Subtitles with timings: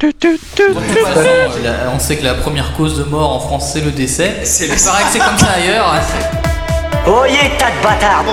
[0.00, 0.38] De toute
[1.08, 1.28] façon,
[1.64, 4.42] la- on sait que la première cause de mort en France c'est le décès.
[4.44, 5.92] C'est il paraît que c'est comme ça ailleurs.
[7.04, 8.24] Oyez, tas de bâtards.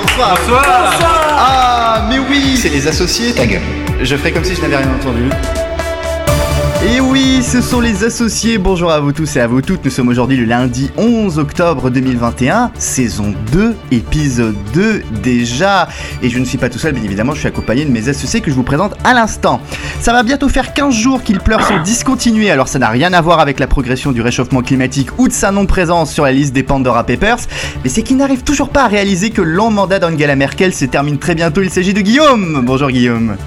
[1.35, 2.55] Ah, mais oui.
[2.61, 3.33] C'est les associés.
[3.33, 3.63] Ta gueule.
[3.99, 5.27] Je ferai comme si je n'avais rien entendu.
[6.87, 8.59] Et oui, ce sont les associés.
[8.59, 9.83] Bonjour à vous tous et à vous toutes.
[9.83, 15.87] Nous sommes aujourd'hui le lundi 11 octobre 2021, saison 2, épisode 2 déjà.
[16.21, 18.39] Et je ne suis pas tout seul, bien évidemment, je suis accompagné de mes associés
[18.39, 19.61] que je vous présente à l'instant.
[19.99, 23.21] Ça va bientôt faire 15 jours qu'ils pleurent sont discontinués, alors ça n'a rien à
[23.21, 26.61] voir avec la progression du réchauffement climatique ou de sa non-présence sur la liste des
[26.61, 27.39] Pandora Papers,
[27.83, 30.85] mais c'est qu'ils n'arrivent toujours pas à réaliser que le long mandat d'Angela Merkel se
[30.85, 31.63] termine très bientôt.
[31.63, 32.61] Il s'agit de Guillaume.
[32.63, 33.37] Bonjour Guillaume.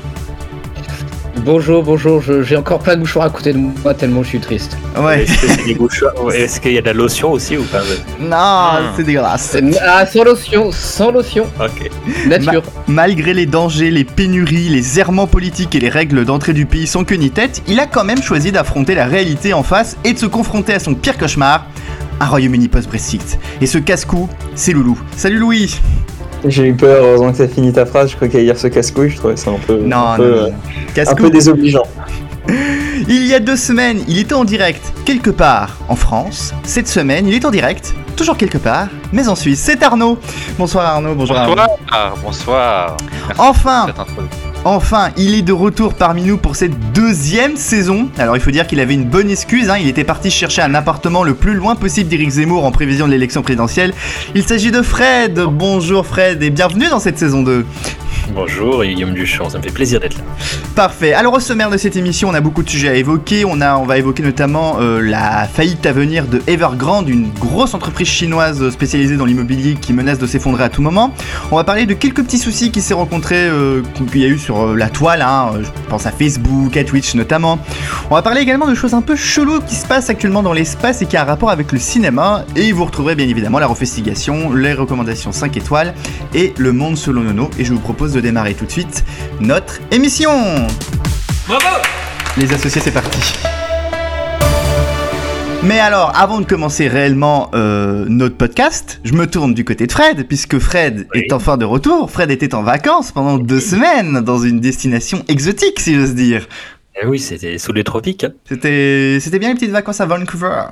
[1.44, 4.40] Bonjour, bonjour, je- j'ai encore plein de mouchoirs à côté de moi tellement je suis
[4.40, 4.76] triste.
[5.00, 5.22] Ouais.
[5.22, 7.80] Est-ce que c'est des mouchoirs Est-ce qu'il y a de la lotion aussi ou pas?
[8.20, 9.56] Non, c'est dégueulasse.
[9.80, 11.90] Ah, sans lotion, sans lotion, Ok.
[12.26, 12.62] nature.
[12.86, 17.04] Malgré les dangers, les pénuries, les errements politiques et les règles d'entrée du pays sans
[17.04, 20.18] queue ni tête, il a quand même choisi d'affronter la réalité en face et de
[20.18, 21.66] se confronter à son pire cauchemar,
[22.20, 23.38] un Royaume-Uni post-Brexit.
[23.60, 24.98] Et ce casse-cou, c'est Loulou.
[25.16, 25.80] Salut Louis
[26.44, 29.10] J'ai eu peur, heureusement que t'as fini ta phrase, je crois qu'à dire ce casse-couille,
[29.10, 30.48] je trouvais ça un peu, Non, un peu, non, euh,
[30.96, 31.10] non.
[31.10, 31.82] un peu désobligeant.
[33.08, 36.52] Il y a deux semaines, il était en direct quelque part en France.
[36.64, 39.60] Cette semaine, il est en direct, toujours quelque part, mais en Suisse.
[39.62, 40.18] C'est Arnaud.
[40.58, 41.54] Bonsoir Arnaud, bonjour Arnaud.
[41.54, 42.96] Bonsoir, bonsoir.
[43.28, 44.47] Merci Enfin, pour cette introduction.
[44.64, 48.08] Enfin, il est de retour parmi nous pour cette deuxième saison.
[48.18, 49.76] Alors il faut dire qu'il avait une bonne excuse, hein.
[49.80, 53.12] il était parti chercher un appartement le plus loin possible d'Éric Zemmour en prévision de
[53.12, 53.94] l'élection présidentielle.
[54.34, 55.40] Il s'agit de Fred.
[55.40, 57.64] Bonjour Fred et bienvenue dans cette saison 2.
[58.34, 60.24] Bonjour, Guillaume Duchamp, ça me fait plaisir d'être là.
[60.74, 61.12] Parfait.
[61.14, 63.44] Alors au sommaire de cette émission, on a beaucoup de sujets à évoquer.
[63.46, 67.74] On, a, on va évoquer notamment euh, la faillite à venir de Evergrande, une grosse
[67.74, 71.14] entreprise chinoise spécialisée dans l'immobilier qui menace de s'effondrer à tout moment.
[71.50, 74.38] On va parler de quelques petits soucis qui s'est rencontrés, euh, qu'il y a eu
[74.38, 75.22] sur euh, la toile.
[75.22, 75.52] hein.
[75.62, 77.58] Je pense à Facebook, à Twitch notamment.
[78.10, 81.00] On va parler également de choses un peu cheloues qui se passent actuellement dans l'espace
[81.02, 82.44] et qui a un rapport avec le cinéma.
[82.56, 85.94] Et vous retrouverez bien évidemment la refestigation, les recommandations 5 étoiles
[86.34, 87.50] et le monde selon Nono.
[87.58, 89.04] Et je vous propose de démarrer tout de suite
[89.40, 90.66] notre émission.
[91.46, 91.66] Bravo
[92.36, 93.18] Les associés, c'est parti.
[95.64, 99.92] Mais alors, avant de commencer réellement euh, notre podcast, je me tourne du côté de
[99.92, 101.22] Fred, puisque Fred Oui.
[101.28, 102.10] est enfin de retour.
[102.10, 106.46] Fred était en vacances pendant deux semaines dans une destination exotique, si j'ose dire.
[107.02, 108.24] Eh oui, c'était sous les tropiques.
[108.24, 108.30] hein.
[108.48, 110.62] C'était, c'était bien les petites vacances à Vancouver.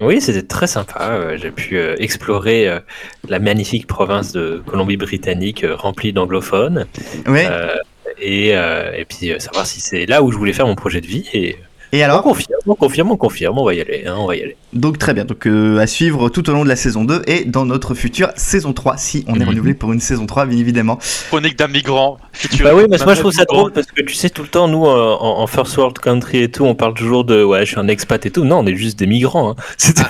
[0.00, 1.10] Oui, c'était très sympa.
[1.10, 2.80] euh, J'ai pu euh, explorer euh,
[3.28, 6.86] la magnifique province de Colombie-Britannique remplie d'anglophones.
[7.50, 7.74] Euh,
[8.18, 11.28] et, et puis savoir si c'est là où je voulais faire mon projet de vie.
[11.32, 11.56] Et
[11.92, 14.04] Et on alors confirme, on confirme, on confirme, on va y aller.
[14.06, 14.56] hein, on va y aller.
[14.72, 17.44] Donc très bien, donc euh, à suivre tout au long de la saison 2 et
[17.44, 19.48] dans notre future saison 3, si on est Mhm.
[19.48, 20.98] renouvelé pour une saison 3, bien évidemment.
[21.28, 22.18] Chronique d'un migrant.
[22.32, 22.64] futur.
[22.64, 24.48] Bah oui, mais moi D'un je trouve ça drôle parce que tu sais, tout le
[24.48, 27.60] temps, nous euh, en, en first world country et tout, on parle toujours de ouais,
[27.66, 28.44] je suis un expat et tout.
[28.44, 29.50] Non, on est juste des migrants.
[29.50, 29.56] hein.
[29.76, 30.00] C'est-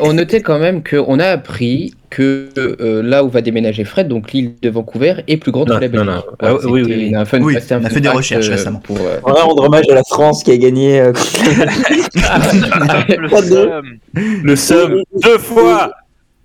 [0.00, 4.32] On notait quand même qu'on a appris que euh, là où va déménager Fred, donc
[4.32, 6.06] l'île de Vancouver, est plus grande Non, que la Belgique.
[6.06, 6.22] non, non.
[6.38, 7.14] Voilà, Ah, oui, oui, oui.
[7.16, 8.80] un fun- Oui, c'était un on a fait des recherches euh, récemment.
[8.80, 11.00] Pour, euh, On va rendre hommage à la France qui a gagné.
[11.00, 11.12] euh,
[13.18, 13.84] Le seum.
[14.44, 15.90] Le somme deux fois.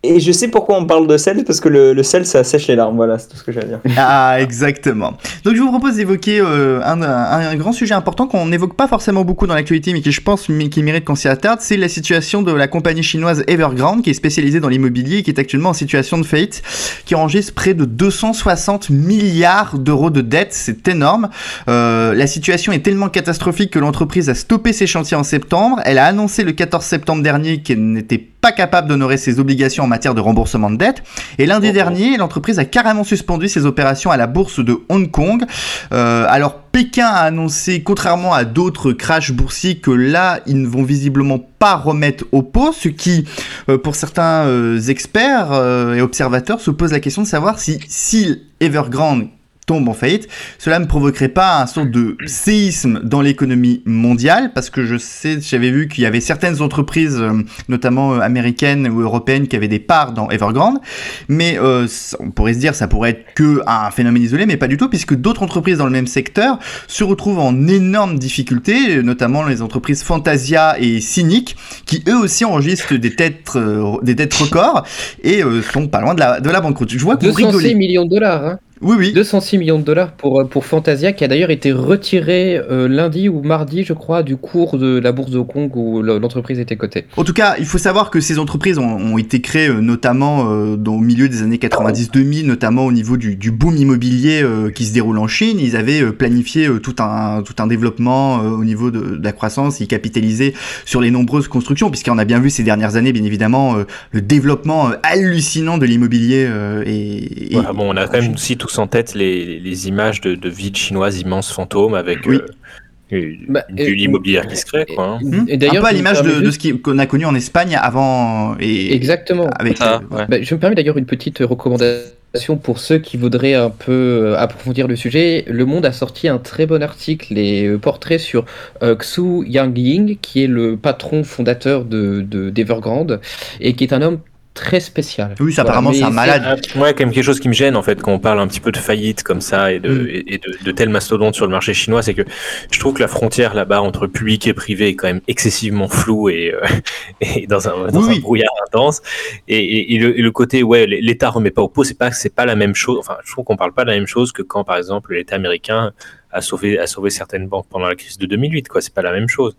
[0.08, 2.76] Et je sais pourquoi on parle de sel, parce que le, sel ça sèche les
[2.76, 3.80] larmes, voilà, c'est tout ce que à dire.
[3.98, 5.14] Ah, exactement.
[5.44, 9.24] Donc je vous propose d'évoquer euh, un, un- grand sujet important qu'on n'évoque pas forcément
[9.26, 12.42] beaucoup dans l'actualité, mais qui je pense qui mérite qu'on s'y attarde, c'est la situation
[12.42, 15.74] de la compagnie chinoise Evergrande, qui est spécialisée dans l'immobilier et qui est actuellement en
[15.74, 16.62] situation de faillite,
[17.06, 21.30] qui enregistre près de 260 milliards d'euros de dettes, c'est énorme.
[21.68, 25.82] Euh, la situation est tellement catastrophique que l'entreprise a stoppé ses chantiers en septembre.
[25.86, 29.88] Elle a annoncé le 14 septembre dernier qu'elle n'était pas capable d'honorer ses obligations en
[29.88, 31.04] matière de remboursement de dettes.
[31.38, 31.74] Et lundi Oh, oh.
[31.74, 35.44] dernier, l'entreprise a carrément suspendu ses opérations à la bourse de Hong Kong.
[35.92, 40.84] Euh, alors Pékin a annoncé, contrairement à d'autres crashs boursiers, que là, ils ne vont
[40.84, 43.26] visiblement pas remettre au pot, ce qui,
[43.70, 45.52] euh, pour certains euh, experts
[45.96, 49.28] et observateurs, se pose la question de savoir si, si Evergrande
[49.68, 54.72] tombe en faillite, cela ne provoquerait pas un sorte de séisme dans l'économie mondiale, parce
[54.72, 57.34] que je sais, j'avais vu qu'il y avait certaines entreprises, euh,
[57.70, 60.80] notamment euh, américaines ou européennes, qui avaient des parts dans Evergrande,
[61.28, 61.86] mais euh,
[62.20, 64.90] on pourrait se dire ça pourrait être que un phénomène isolé, mais pas du tout,
[64.90, 66.58] puisque d'autres entreprises dans le même secteur
[66.88, 71.56] se retrouvent en énormes difficultés, notamment les entreprises Fantasia et Cynic,
[71.86, 74.86] qui eux aussi enregistrent des dettes, euh, des dettes records
[75.24, 76.92] et euh, sont pas loin de la, de la banqueroute.
[76.92, 77.76] Je vois que vous 206 rigolez.
[77.76, 78.46] millions de dollars.
[78.46, 78.60] Hein.
[78.82, 79.14] Oui, oui.
[79.14, 83.28] 206 millions de dollars pour, euh, pour Fantasia, qui a d'ailleurs été retiré euh, lundi
[83.30, 86.60] ou mardi, je crois, du cours de la bourse de Hong Kong où le- l'entreprise
[86.60, 87.06] était cotée.
[87.18, 90.52] En tout cas, il faut savoir que ces entreprises ont, ont été créées euh, notamment
[90.52, 94.70] euh, dans, au milieu des années 90-2000, notamment au niveau du, du boom immobilier euh,
[94.70, 95.58] qui se déroule en Chine.
[95.60, 99.24] Ils avaient euh, planifié euh, tout un tout un développement euh, au niveau de, de
[99.24, 99.80] la croissance.
[99.80, 100.54] Ils capitalisaient
[100.86, 104.22] sur les nombreuses constructions, puisqu'on a bien vu ces dernières années, bien évidemment, euh, le
[104.22, 108.56] développement euh, hallucinant de l'immobilier euh, et, et- Voilà, bon, on a quand même aussi
[108.68, 112.38] tous en tête les, les images de, de villes chinoises immenses fantômes avec Oui.
[112.38, 114.86] euh, une Bah, bulle immobilière qui se crée.
[114.86, 115.20] Quoi, hein.
[115.24, 118.56] Hmm Et un d'ailleurs, peu à l'image de, ce qu'on a connu en Espagne avant
[118.60, 119.50] et Exactement.
[119.58, 120.26] avec euh, ouais.
[120.28, 124.38] Bah, je me permets d'ailleurs une petite recommandation pour ceux qui voudraient un peu euh,
[124.38, 125.46] approfondir le sujet.
[125.48, 128.44] Le Monde a sorti un très bon article et euh, portrait sur
[128.84, 133.22] euh, Xu Yangying, qui est le patron fondateur de de- d'Evergrande
[133.62, 134.20] et qui est un homme
[134.58, 135.36] très spécial.
[135.40, 136.60] Oui, ça, apparemment, c'est un malade.
[136.76, 138.60] Ouais, quand même quelque chose qui me gêne en fait quand on parle un petit
[138.60, 140.08] peu de faillite comme ça et de, Mm.
[140.28, 142.24] et de, de tels mastodontes sur le marché chinois, c'est que
[142.72, 146.30] je trouve que la frontière là-bas entre public et privé est quand même excessivement floue
[146.30, 146.62] et, euh,
[147.22, 148.20] et dans un, dans Oui, un oui.
[148.20, 149.02] brouillard intense.
[149.48, 152.12] Et, et- et le, et le côté ouais, l'État remet pas au pot, c'est pas
[152.12, 152.98] c'est pas la même chose.
[153.00, 155.36] Enfin, je trouve qu'on parle pas de la même chose que quand par exemple l'État
[155.36, 155.92] américain
[156.32, 158.68] a sauvé a sauvé certaines banques pendant la crise de 2008.
[158.68, 159.56] Quoi, c'est pas la même chose.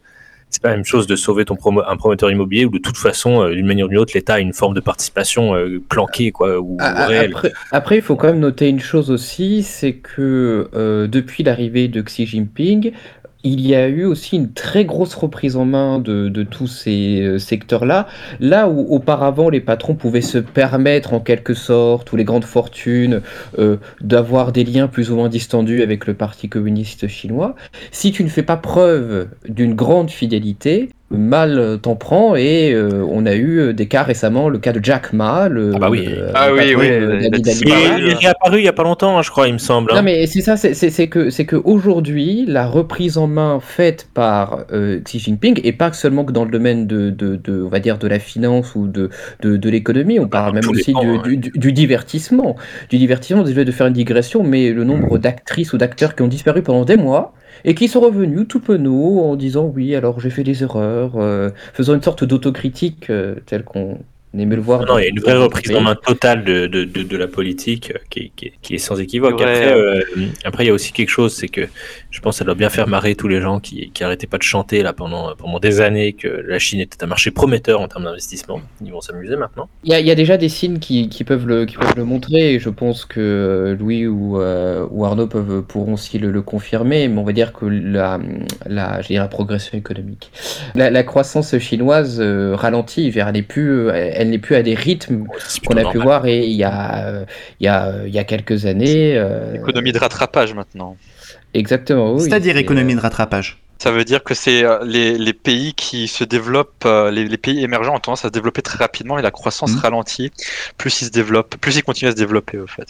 [0.50, 2.96] C'est pas la même chose de sauver ton promo un promoteur immobilier où de toute
[2.96, 6.32] façon, euh, d'une manière ou d'une autre, l'État a une forme de participation euh, planquée
[6.32, 7.32] quoi ou Ah, ah, réelle.
[7.32, 11.88] Après, après, il faut quand même noter une chose aussi, c'est que euh, depuis l'arrivée
[11.88, 12.92] de Xi Jinping,
[13.44, 17.20] il y a eu aussi une très grosse reprise en main de, de tous ces
[17.20, 18.08] euh, secteurs-là.
[18.40, 23.22] Là où auparavant les patrons pouvaient se permettre en quelque sorte, ou les grandes fortunes,
[23.58, 27.54] euh, d'avoir des liens plus ou moins distendus avec le Parti communiste chinois,
[27.92, 33.02] si tu ne fais pas preuve d'une grande fidélité, mal euh, t'en prend et euh,
[33.10, 35.88] on a eu euh, des cas récemment, le cas de Jack Ma, le, Ah bah
[35.90, 36.04] oui.
[36.04, 39.48] le- Ah oui, oui, il est, réapparu il y a pas longtemps, hein, je crois,
[39.48, 39.90] il me semble.
[39.92, 39.96] hein.
[39.96, 44.66] Non mais c'est ça, c'est que c'est que aujourd'hui la reprise en main faite par
[44.72, 47.80] euh, Xi Jinping et pas seulement que dans le domaine de, de, de- on va
[47.80, 49.08] dire de la finance ou de
[49.40, 51.72] de, de l'économie, on parle dans même tous les aussi pans, du, du, du- du
[51.72, 52.56] divertissement,
[52.90, 53.42] du divertissement.
[53.44, 56.84] Désolé de faire une digression, mais le nombre d'actrices ou d'acteurs qui ont disparu pendant
[56.84, 57.32] des mois
[57.64, 61.50] et qui sont revenus tout penauds en disant oui alors j'ai fait des erreurs, euh,
[61.72, 63.98] faisant une sorte d'autocritique euh, telle qu'on
[64.34, 64.80] le voir.
[64.80, 67.16] Non, non, il y a une vraie reprise en main totale de, de, de, de
[67.16, 69.40] la politique euh, qui, est- qui, est- qui est sans équivoque.
[69.40, 70.00] Après, euh,
[70.44, 71.66] après, il y a aussi quelque chose, c'est que
[72.10, 74.38] je pense que ça doit bien faire marrer tous les gens qui, qui arrêtaient pas
[74.38, 77.88] de chanter là pendant, pendant des années que la Chine était un marché prometteur en
[77.88, 78.60] termes d'investissement.
[78.84, 79.68] Ils vont s'amuser maintenant.
[79.84, 81.96] Il y, a, il y a déjà des signes qui, qui peuvent le, qui peuvent
[81.96, 86.18] le montrer et je pense que euh, Louis ou, euh, ou Arnaud peuvent, pourront aussi
[86.18, 88.18] le, le confirmer, mais on va dire que la,
[88.66, 90.30] la, je dirais la progression économique,
[90.74, 94.74] la, la croissance chinoise euh, ralentit, vers- elle n'est plus, elle n'est plus à des
[94.74, 95.24] rythmes
[95.66, 97.24] qu'on a pu voir et il y a,
[97.60, 99.16] il y a, il y a quelques années.
[99.16, 100.96] euh, Économie de rattrapage maintenant.
[101.54, 102.14] Exactement.
[102.14, 103.58] oui, C'est-à-dire c'est, économie euh, de rattrapage.
[103.80, 107.62] Ça veut dire que c'est euh, les, les pays qui se développent, les, les pays
[107.62, 109.78] émergents ont tendance à se développer très rapidement et la croissance Mhm.
[109.78, 110.32] ralentit.
[110.76, 112.88] Plus ils se développent, plus ils continuent à se développer au fait.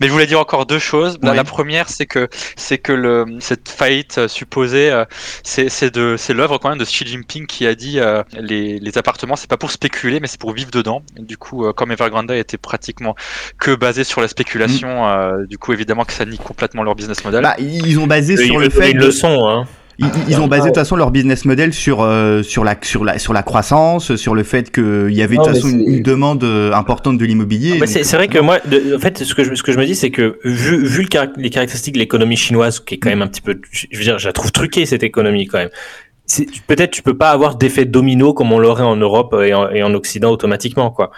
[0.00, 1.18] Mais je voulais dire encore deux choses.
[1.22, 5.04] La, la première, c'est que c'est que le cette faillite euh, supposée, euh,
[5.42, 8.78] c'est c'est de c'est l'œuvre quand même de Xi Jinping qui a dit euh, les
[8.78, 11.02] les appartements c'est pas pour spéculer mais c'est pour vivre dedans.
[11.18, 13.14] Et du coup, euh, comme Evergrande était pratiquement
[13.58, 17.24] que basé sur la spéculation, euh, du coup évidemment que ça nie complètement leur business
[17.24, 17.42] model.
[17.42, 19.66] Bah, ils ont basé sur ils le fait une de- leçon, hein.
[19.98, 23.04] Ils, ils ont basé de toute façon leur business model sur euh, sur la sur
[23.04, 26.02] la sur la croissance, sur le fait qu'il y avait de Non, toute façon une,
[26.02, 27.78] demande euh, importante de l'immobilier.
[27.78, 29.86] Donc- c'est vrai que moi, de- en fait, ce que je, ce que je me
[29.86, 33.22] dis, c'est que vu, vu le les caractéristiques de l'économie chinoise, qui est quand même
[33.22, 35.70] un petit peu, je veux dire, je la trouve truquée cette économie quand même.
[36.66, 39.82] Peut-être tu peux pas avoir d'effet domino comme on l'aurait en Europe et en, et
[39.82, 41.10] en Occident automatiquement, quoi.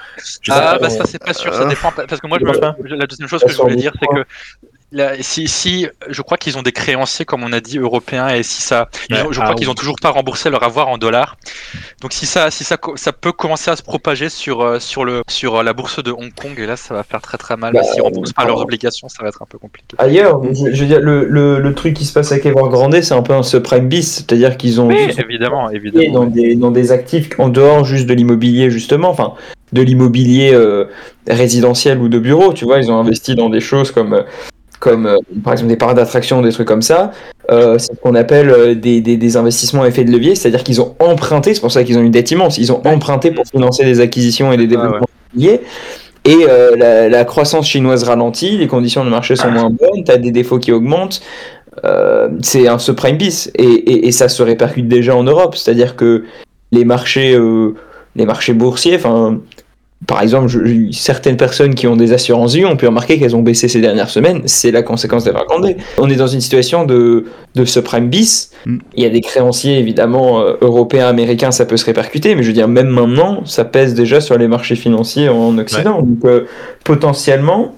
[0.42, 1.92] Je Ah, bah ça c'est pas sûr, ça Euh, dépend.
[1.92, 2.74] Parce que moi, je- penses pas?
[2.84, 4.24] la deuxième chose que je voulais dire, c'est que
[4.96, 8.42] là, si, si, je crois qu'ils ont des créanciers, comme on a dit, européens, et
[8.42, 9.22] si ça, ils Ouais.
[9.22, 9.60] ont- je Ah, crois oui.
[9.60, 11.36] qu'ils ont toujours pas remboursé leur avoir en dollars.
[12.00, 15.22] Donc si ça, si ça, ça peut commencer à se propager sur euh, sur le
[15.28, 17.72] sur euh, la bourse de Hong Kong, et là, ça va faire très très mal.
[17.74, 19.96] Bah, S'ils remboursent pas leurs euh, obligations, ça va être un peu compliqué.
[19.98, 23.14] Ailleurs, je, je veux dire, le, le, le truc qui se passe avec Evergrande, c'est
[23.14, 26.12] un peu un subprime bis, c'est-à-dire qu'ils ont Oui, évidemment, évidemment.
[26.12, 29.34] dans des, dans des actifs en dehors juste de l'immobilier, justement, enfin,
[29.72, 30.86] de l'immobilier euh,
[31.26, 34.22] résidentiel ou de bureau, tu vois, ils ont investi dans des choses comme, euh,
[34.78, 37.12] comme euh, par exemple des parcs d'attraction, des trucs comme ça.
[37.50, 40.64] Euh, c'est ce qu'on appelle euh, des, des, des investissements à effet de levier, c'est-à-dire
[40.64, 43.46] qu'ils ont emprunté, c'est pour ça qu'ils ont une dette immense, ils ont emprunté pour
[43.46, 45.60] financer des acquisitions et des développements immobiliers.
[46.24, 50.10] Et euh, la, la croissance chinoise ralentit, les conditions de marché sont moins bonnes, tu
[50.10, 51.20] as des défauts qui augmentent.
[52.42, 56.24] C'est un subprime bis et, et, et ça se répercute déjà en Europe, c'est-à-dire que
[56.72, 57.38] les marchés,
[58.16, 59.38] les marchés boursiers, enfin,
[60.06, 63.42] par exemple, je- certaines personnes qui ont des assurances vie ont pu remarquer qu'elles ont
[63.42, 64.42] baissé ces dernières semaines.
[64.44, 65.74] C'est la conséquence d'Evergrande.
[65.98, 67.24] On est dans une situation de,
[67.54, 68.50] de subprime bis.
[68.66, 68.78] Mm.
[68.94, 72.34] Il y a des créanciers, évidemment, euh, européens, américains, ça peut se répercuter.
[72.34, 76.02] Mais je veux dire, même maintenant, ça pèse déjà sur les marchés financiers en Occident.
[76.02, 76.44] Donc, euh,
[76.84, 77.74] potentiellement,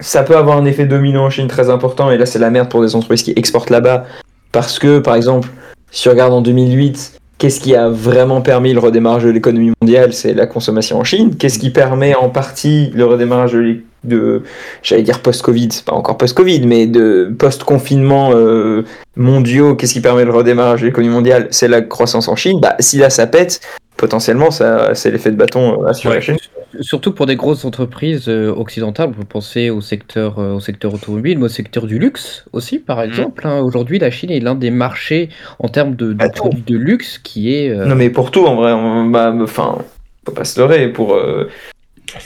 [0.00, 2.10] ça peut avoir un effet domino en Chine très important.
[2.10, 4.04] Et là, c'est la merde pour des entreprises qui exportent là-bas.
[4.52, 5.48] Parce que, par exemple,
[5.90, 7.12] si tu regardes en 2008,
[7.44, 11.36] qu'est-ce qui a vraiment permis le redémarrage de l'économie mondiale C'est la consommation en Chine.
[11.36, 14.40] Qu'est-ce qui permet en partie le redémarrage de, de
[14.82, 18.86] j'allais dire post-Covid, pas encore post-Covid, mais de post-confinement euh,
[19.16, 21.48] mondiaux Qu'est-ce qui permet le redémarrage de l'économie mondiale?
[21.50, 22.60] C'est la croissance en Chine.
[22.62, 23.60] Bah, si là ça pète,
[24.04, 26.16] potentiellement, ça, c'est l'effet de bâton sur Ouais.
[26.16, 26.36] la Chine.
[26.80, 30.92] Surtout pour des grosses entreprises euh, occidentales, on peut penser au secteur, euh, au secteur
[30.92, 33.46] automobile, mais au secteur du luxe aussi, par exemple.
[33.46, 33.60] hein.
[33.60, 35.28] Aujourd'hui, la Chine est l'un des marchés
[35.60, 37.70] en termes de, de produits de luxe qui est.
[37.70, 39.78] euh, Non, mais pour tout, en vrai, on, bah, enfin,
[40.26, 40.88] faut pas se leurrer.
[40.92, 41.48] Pour, euh,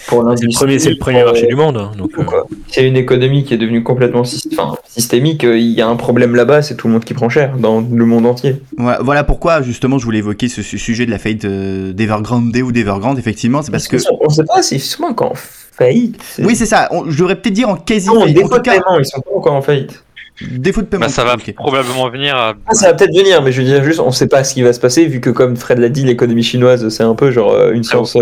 [0.06, 1.76] pour C'est le premier, c'est le premier pour, marché du monde.
[1.76, 2.22] hein, euh.
[2.68, 5.44] C'est une économie qui est devenue complètement systémique.
[5.44, 7.80] euh, Il y a un problème là-bas, c'est tout le monde qui prend cher dans
[7.80, 8.56] le monde entier.
[8.76, 12.54] Voilà, voilà pourquoi justement je voulais évoquer ce, ce sujet de la faillite euh, d'Evergrande
[12.56, 13.18] ou d'Evergrande.
[13.18, 16.18] Effectivement, c'est parce que on sait pas, c'est souvent quand en faillite.
[16.40, 16.88] oui, c'est ça.
[16.90, 18.36] On- je devrais peut-être dire en quasi Non, faillite.
[18.36, 20.02] défaut En tout de cas, paiement, ils sont pas encore en faillite.
[20.50, 21.06] défaut de paiement.
[21.06, 22.34] Bah, ça va probablement venir.
[22.36, 24.54] à- Ah, ça va peut-être venir, mais je veux dire juste, on sait pas ce
[24.54, 27.30] qui va se passer, vu que comme Fred l'a dit, l'économie chinoise, c'est un peu
[27.30, 28.16] genre une science.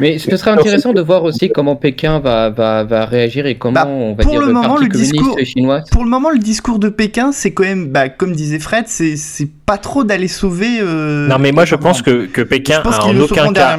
[0.00, 3.74] Mais ce serait intéressant de voir aussi comment Pékin va, va, va réagir et comment,
[3.74, 5.82] Bah, on va pour dire, le le, moment, parti le communiste discours- chinois.
[5.90, 9.16] Pour le moment, le discours de Pékin, c'est quand même, bah, comme disait Fred, c'est
[9.16, 10.78] c'est pas trop d'aller sauver.
[10.80, 13.76] euh, Non, mais moi je pense que, que Pékin a en aucun cas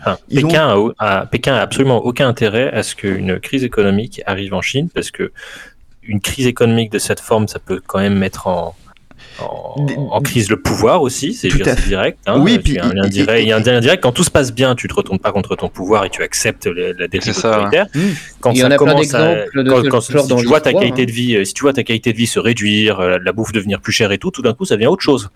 [0.00, 0.16] enfin,
[0.76, 4.62] ont- a, a- Pékin a absolument aucun intérêt à ce qu'une crise économique arrive en
[4.62, 5.32] Chine parce que
[6.02, 8.74] une crise économique de cette forme, ça peut quand même mettre en,
[9.40, 11.48] en, crise le pouvoir aussi, c'est
[11.86, 12.18] direct.
[12.26, 12.40] hein.
[12.40, 13.80] Oui, Tu puis as un et- lien et- direct, et- il y a un lien
[13.80, 14.02] direct.
[14.02, 16.66] Quand tout se passe bien, tu te retournes pas contre ton pouvoir et tu acceptes
[16.66, 17.56] le- la dérive C'est ça, ouais.
[17.56, 17.86] autoritaire.
[17.94, 18.00] Mm.
[18.40, 20.60] Quand Il y ça en a plein commence à- d'exemples de quand- si tu vois
[20.60, 21.06] ta qualité hein.
[21.06, 23.52] de vie, euh, si tu vois ta qualité de vie se réduire, euh, la bouffe
[23.52, 25.30] devenir plus chère et tout, tout d'un coup, ça devient autre chose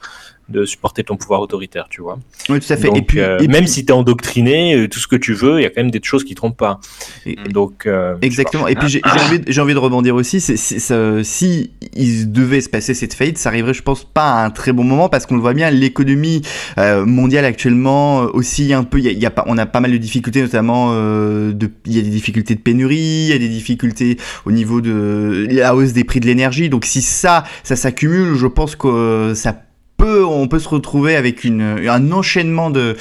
[0.52, 2.18] de supporter ton pouvoir autoritaire, tu vois.
[2.48, 2.86] Oui, tout à fait.
[2.88, 5.32] Donc, et puis, euh, et même si tu es endoctriné, euh, tout ce que tu
[5.32, 6.78] veux, il y a quand même des choses qui trompent pas.
[7.26, 8.68] et- Donc, euh, Exactement.
[8.68, 10.40] Et puis j'ai envie, envie de rebondir aussi.
[10.40, 14.50] ça- si il devait se passer cette faillite, ça arriverait, je pense, pas à un
[14.50, 16.42] très bon moment parce qu'on le voit bien, l'économie
[16.78, 19.00] euh, mondiale actuellement aussi un peu.
[19.00, 22.02] Y a, y a pas, on a pas mal de difficultés, notamment il y a
[22.02, 26.04] des difficultés de pénurie, il y a des difficultés au niveau de la hausse des
[26.04, 26.68] prix de l'énergie.
[26.68, 29.62] Donc si ça, ça s'accumule, je pense que ça
[30.04, 32.96] peut, on peut se retrouver avec une, un enchaînement de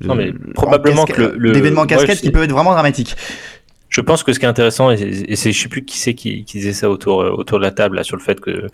[0.00, 2.72] de- Non, mais en probablement casca- que le- le- d'événements je- qui peuvent être vraiment
[2.72, 3.16] dramatiques.
[3.90, 6.14] Je pense que ce qui est intéressant, et, et c'est, je sais plus qui c'est
[6.14, 8.66] qui, qui disait ça autour, euh, autour de la table, là, sur le fait que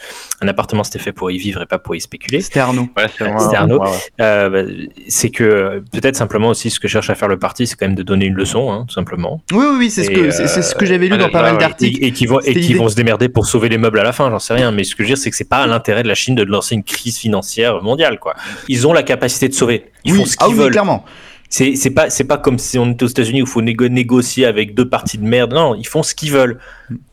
[0.42, 2.42] un appartement c'était fait pour y vivre et pas pour y spéculer.
[2.42, 2.88] C'était Arnaud.
[2.96, 3.80] Ouais, c'est Arnaud.
[3.80, 3.96] Ouais, ouais.
[4.20, 4.70] Euh, bah,
[5.08, 7.86] c'est que euh, peut-être simplement aussi ce que cherche à faire le parti, c'est quand
[7.86, 9.40] même de donner une leçon, hein, tout simplement.
[9.52, 11.30] Oui, oui, oui, c'est ce Et, que c'est c'est ce que j'avais lu euh, dans
[11.30, 12.04] pas mal d'articles.
[12.04, 12.78] Et, et qui vont, et C'était qui l'idée.
[12.80, 14.70] vont se démerder pour sauver les meubles à la fin, j'en sais rien.
[14.70, 16.34] Mais ce que je veux dire, c'est que c'est pas à l'intérêt de la Chine
[16.34, 18.34] de lancer une crise financière mondiale, quoi.
[18.68, 19.86] Ils ont la capacité de sauver.
[20.04, 20.72] Ils oui, font ce ah qu'ils oui, veulent.
[20.72, 21.04] clairement.
[21.48, 23.88] C'est c'est pas c'est pas comme si on était aux États-Unis où il faut négo-
[23.88, 25.52] négocier avec deux parties de merde.
[25.54, 26.58] Non, ils font ce qu'ils veulent.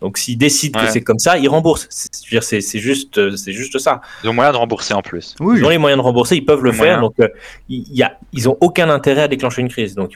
[0.02, 0.88] Donc s'ils décident Ouais.
[0.88, 1.88] que c'est comme ça, ils remboursent.
[1.90, 4.02] C'est juste euh, c'est juste ça.
[4.24, 5.36] Ils ont moyen de rembourser en plus.
[5.40, 7.00] Oui, Ils ont les moyens de rembourser, ils peuvent le faire.
[7.00, 7.28] Donc euh,
[7.70, 9.94] y a ils ont aucun intérêt à déclencher une crise.
[9.96, 10.13] Donc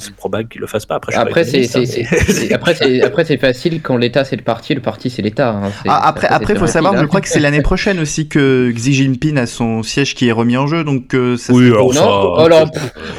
[0.00, 0.96] c'est probable qu'ils le fassent pas.
[0.96, 4.74] Après, Après, c'est hein, mais- après, c'est- après, c'est facile quand l'État c'est le parti,
[4.74, 5.50] le parti c'est l'État.
[5.50, 5.70] hein.
[5.86, 8.92] Ah, après, c'est après, faut savoir, je crois que c'est l'année prochaine aussi que Xi
[8.94, 11.92] Jinping a son siège qui est remis en jeu, donc euh, ça Oui, alors Non,
[11.92, 12.42] ça-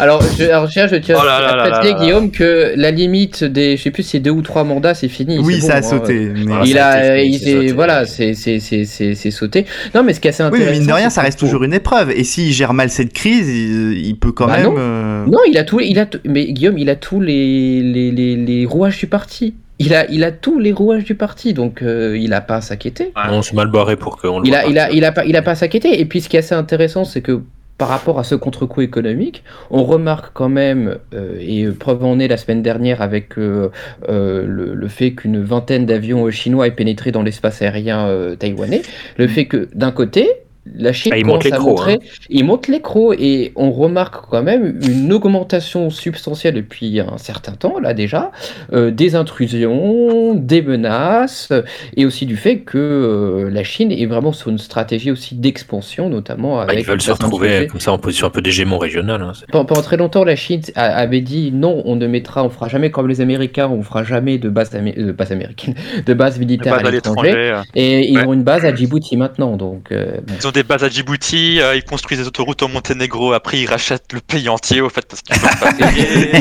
[0.03, 1.95] alors, je, alors, je, je tiens Oh là là à préciser.
[1.95, 5.07] Guillaume, que la limite des, je sais plus, si c'est deux ou trois mandats, c'est
[5.07, 5.39] fini.
[5.39, 5.89] oui, ça a bon, hein.
[5.89, 6.31] sauté.
[6.33, 7.71] mais- Voilà, Il ça a il sauté.
[7.73, 9.65] voilà, c'est, c'est, c'est, c'est, c'est sauté.
[9.93, 10.71] Non, mais ce qui est assez Oui, intéressant.
[10.71, 12.11] mais mine de rien, ça reste toujours une épreuve.
[12.11, 14.65] Et s'il gère mal cette crise, il, peut quand Bah même.
[14.67, 14.75] non.
[14.77, 18.35] euh, Non, il a tout, il a, mais Guillaume, il a tous les, les, les,
[18.35, 19.53] les rouages du parti.
[19.77, 22.61] Il a, il a tous les rouages du parti, donc euh, il a pas à
[22.61, 23.11] s'inquiéter.
[23.29, 25.25] On se mal barré pour qu'on le Il voit a, il a, il a pas,
[25.25, 25.99] il a pas à s'inquiéter.
[25.99, 27.41] Et puis, ce qui est assez intéressant, c'est que
[27.77, 32.29] par rapport à ce contre-coup économique, on remarque quand même, euh, et preuve en est
[32.29, 33.69] la semaine dernière avec euh,
[34.09, 38.81] euh, le, le fait qu'une vingtaine d'avions chinois aient pénétré dans l'espace aérien euh, taïwanais,
[39.17, 40.29] le fait que d'un côté,
[40.73, 44.79] la Chine Ah, il monte montrer, il monte les crocs et on remarque quand même
[44.87, 48.31] une augmentation substantielle depuis un certain temps là déjà
[48.73, 51.51] euh, des intrusions, des menaces
[51.95, 56.09] et aussi du fait que euh, la Chine est vraiment sur une stratégie aussi d'expansion
[56.09, 57.67] notamment Bah, avec ils veulent se retrouver sujets.
[57.67, 59.21] comme ça en position un peu d'hégémon régional.
[59.21, 62.49] hein, Pendant, pendant très longtemps, la Chine a- avait dit non, on ne mettra, on
[62.49, 66.13] fera jamais comme les Américains, on fera jamais de base, amé- euh, base américaine, de
[66.13, 67.31] base militaire Base à l'étranger.
[67.35, 67.61] euh.
[67.75, 69.91] Et ils ont une base à Djibouti maintenant, donc.
[69.91, 70.17] euh.
[70.39, 73.67] Ils ont des bases à Djibouti, euh, ils construisent des autoroutes au Monténégro, après ils
[73.67, 76.31] rachètent le pays entier au fait parce qu'ils peuvent pas payer.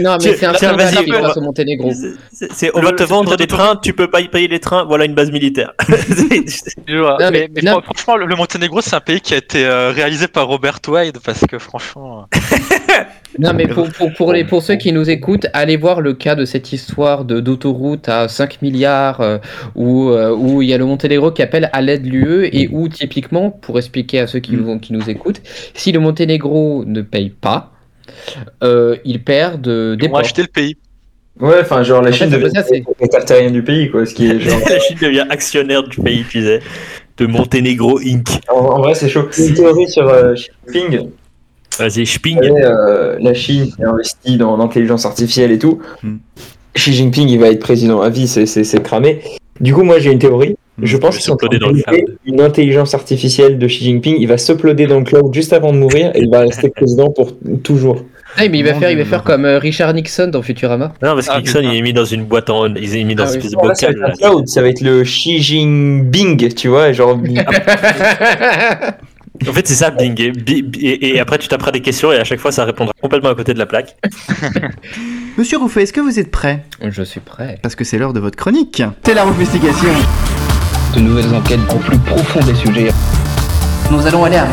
[0.00, 1.90] Non, mais c'est un scandale qui passe au Monténégro.
[2.32, 4.84] C'est- c'est- on va te vendre des trains, tu peux pas y payer les trains,
[4.84, 5.72] voilà une base militaire.
[5.88, 7.16] C'est- Je vois.
[7.20, 7.72] Non, mais mais- mais non.
[7.80, 10.78] fran- franchement, le, le Monténégro, c'est un pays qui a été euh, réalisé par Robert
[10.88, 12.26] Wade parce que franchement.
[13.38, 16.34] Non, mais pour, pour, pour, les, pour ceux qui nous écoutent, allez voir le cas
[16.34, 19.38] de cette histoire de- d'autoroute à 5 milliards euh,
[19.74, 22.88] où, euh, où il y a le Monténégro qui appelle à l'aide l'UE et où,
[22.88, 25.40] typiquement, pour expliquer à ceux qui, nous, qui nous écoutent,
[25.74, 27.72] si le Monténégro ne paye pas,
[28.62, 30.20] euh, ils perdent des Ils vont ports.
[30.20, 30.76] acheter le pays.
[31.40, 32.38] Ouais, enfin, genre la En fait, Chine ça
[33.36, 34.06] devient du pays, quoi.
[34.06, 34.60] Ce qui est genre.
[34.70, 36.60] La Chine devient actionnaire du pays, tu sais,
[37.16, 38.28] de Monténégro Inc.
[38.48, 39.28] en, en vrai, c'est chaud.
[39.36, 41.08] Une théorie sur euh, Xi Jinping.
[41.78, 42.42] Vas-y, Sping.
[42.42, 45.80] Et, euh, la Chine qui investit dans l'intelligence artificielle et tout.
[46.02, 46.16] Hmm.
[46.74, 49.20] Xi Jinping, il va être président à vie, c'est- cramé.
[49.60, 50.56] Du coup, moi, j'ai une théorie.
[50.82, 51.54] Je pense cloud.
[52.26, 54.16] une intelligence artificielle de Xi Jinping.
[54.18, 57.10] Il va s'uploader dans le cloud juste avant de mourir et il va rester président
[57.10, 57.30] pour
[57.62, 58.04] toujours.
[58.36, 60.86] Ah, mais il va faire, il va faire comme euh, Richard Nixon dans Futurama.
[61.00, 61.72] Non, parce que Ah, Nixon, putain.
[61.72, 62.66] il est mis dans une boîte en.
[62.74, 63.36] Il est mis dans Ah une oui.
[63.46, 64.10] espèce de là, ça va bocal.
[64.10, 67.16] être un cloud, ça va être le Xi Jinping, tu vois, genre.
[69.48, 70.32] En fait, c'est ça, Bing.
[70.80, 73.52] Et, après, tu taperas des questions et à chaque fois, ça répondra complètement à côté
[73.52, 73.96] de la plaque.
[75.38, 76.64] Monsieur Rouffet, est-ce que vous êtes prêt?
[76.80, 77.58] Je suis prêt.
[77.60, 78.82] Parce que c'est l'heure de votre chronique.
[79.04, 79.88] C'est la investigation.
[80.94, 82.92] De nouvelles enquêtes au plus profond des sujets.
[83.90, 84.46] Nous allons aller à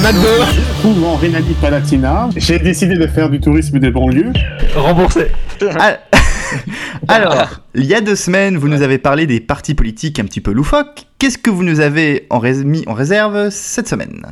[0.00, 0.28] McDo.
[0.84, 4.32] Ou en Rhénanie-Palatinat, j'ai décidé de faire du tourisme des banlieues.
[4.74, 5.28] Remboursé.
[5.78, 5.98] Ah,
[7.08, 10.40] Alors, il y a deux semaines, vous nous avez parlé des partis politiques un petit
[10.40, 11.06] peu loufoques.
[11.18, 12.26] Qu'est-ce que vous nous avez
[12.64, 14.26] mis en réserve cette semaine?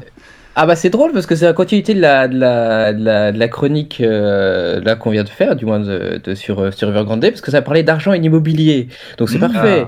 [0.57, 3.33] Ah bah c'est drôle parce que c'est la continuité de la, de la, de la,
[3.33, 6.71] de la chronique euh, là qu'on vient de faire, du moins de, de- sur, euh,
[6.71, 8.89] sur Evergrande, parce que ça parlait d'argent et d'immobilier.
[9.19, 9.53] Donc c'est Mmh.
[9.53, 9.87] parfait.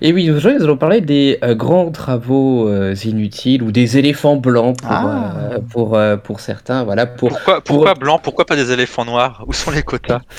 [0.00, 4.36] Et oui, aujourd'hui nous allons parler des euh, grands travaux euh, inutiles ou des éléphants
[4.36, 5.34] blancs pour, Ah.
[5.52, 6.82] euh, pour, euh, pour certains.
[6.84, 7.28] Voilà, pour...
[7.28, 9.44] Pourquoi, pourquoi blanc Pourquoi pas des éléphants noirs?
[9.46, 10.20] Où sont les quotas?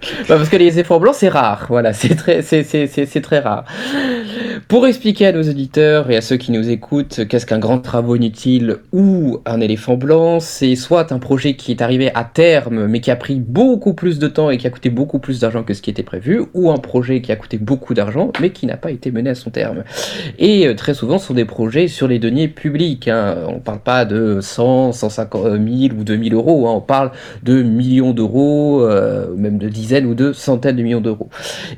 [0.00, 3.64] Bah, parce que les éléphants blancs c'est rare, voilà, c'est très, très rare.
[4.68, 8.16] Pour expliquer à nos auditeurs et à ceux qui nous écoutent qu'est-ce qu'un grand travaux
[8.16, 13.00] inutile ou un éléphant blanc, c'est soit un projet qui est arrivé à terme mais
[13.00, 15.74] qui a pris beaucoup plus de temps et qui a coûté beaucoup plus d'argent que
[15.74, 18.76] ce qui était prévu, ou un projet qui a coûté beaucoup d'argent mais qui n'a
[18.76, 19.84] pas été mené à son terme.
[20.38, 23.36] Et euh, très souvent ce sont des projets sur les deniers publics, hein.
[23.48, 25.58] on parle pas de 100, 150 000
[25.98, 26.72] ou 2000 euros, hein.
[26.76, 27.10] on parle
[27.42, 31.28] de millions d'euros, euh, même de dizaines ou de centaines de millions d'euros.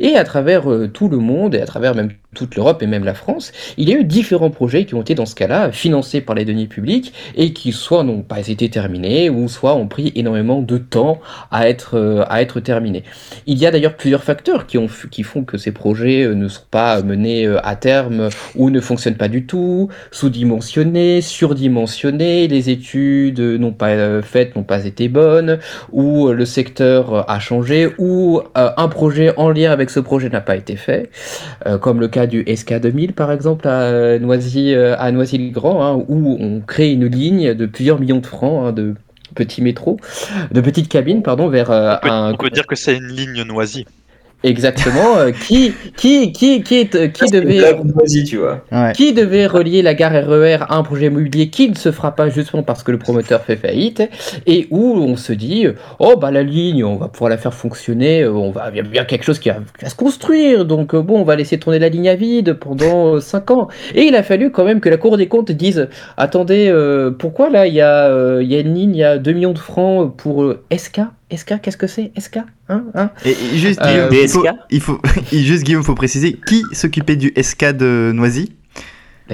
[0.01, 3.05] Et à travers euh, tout le monde, et à travers même toute l'Europe et même
[3.05, 6.23] la France, il y a eu différents projets qui ont été dans ce cas-là financés
[6.23, 10.13] par les deniers publics et qui soit n'ont pas été terminés ou soit ont pris
[10.15, 13.05] énormément de temps à être, euh, à être terminés.
[13.47, 16.49] Il y a d'ailleurs plusieurs facteurs qui, ont, qui font que ces projets euh, ne
[16.49, 22.71] sont pas menés euh, à terme ou ne fonctionnent pas du tout, sous-dimensionnés, surdimensionnés, les
[22.71, 25.59] études n'ont pas faites, n'ont pas été bonnes,
[25.91, 30.57] ou le secteur a changé, ou un projet en lien avec ce projet n'a pas
[30.57, 31.11] été fait,
[31.81, 36.37] comme le cas du SK2000 par exemple à euh, Noisy, euh, à Noisy-le-Grand, hein, où
[36.41, 38.95] on crée une ligne de plusieurs millions de francs hein, de
[39.35, 39.99] petits métros,
[40.51, 43.09] de petites cabines, pardon, vers euh, on peut, un on peut dire que c'est une
[43.09, 43.87] ligne noisie.
[44.45, 48.65] Exactement euh, qui qui qui qui est- qui C'est une devait blague moisie, tu vois.
[48.73, 48.93] Ouais.
[48.95, 52.29] qui devait relier la gare RER à un projet immobilier qui ne se fera pas
[52.29, 54.03] justement parce que le promoteur fait faillite
[54.47, 55.67] et où on se dit
[55.99, 58.81] oh bah la ligne on va pouvoir la faire fonctionner euh, on va il y
[58.81, 61.37] a bien quelque chose qui va, qui va se construire donc euh, bon on va
[61.37, 64.81] laisser tourner la ligne à vide pendant 5 ans et il a fallu quand même
[64.81, 68.51] que la Cour des comptes dise attendez euh, pourquoi là il y a euh, il
[68.51, 71.01] y a une ligne il y a 2 millions de francs pour euh, SK
[71.37, 74.81] SK qu'est-ce que c'est SK hein, hein Et, et juste, Euh, Guillaume, il faut, il
[74.81, 78.53] faut, juste Guillaume, faut préciser qui s'occupait du SK de Noisy.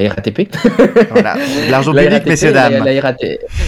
[0.04, 0.48] La RATP
[1.10, 1.36] Voilà,
[1.70, 2.84] l'argent La public, messieurs dames.
[2.84, 3.14] La, RAT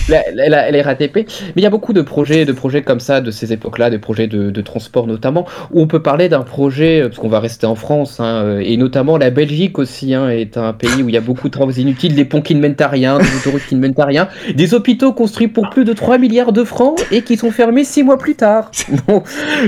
[0.08, 1.16] la- la- la- la RATP.
[1.16, 1.24] Mais
[1.56, 4.26] il y a beaucoup de projets, de projets comme ça, de ces époques-là, des projets
[4.26, 7.66] de, de transport notamment, où on peut parler d'un projet, euh, parce qu'on va rester
[7.66, 11.14] en France, hein, euh, et notamment la Belgique aussi, hein, est un pays où il
[11.14, 13.66] y a beaucoup de travaux inutiles, des ponts qui ne mènent à rien, des autoroutes
[13.68, 17.00] qui ne mènent à rien, des hôpitaux construits pour plus de 3 milliards de francs
[17.10, 18.70] et qui sont fermés 6 mois plus tard.
[19.06, 19.22] Bon,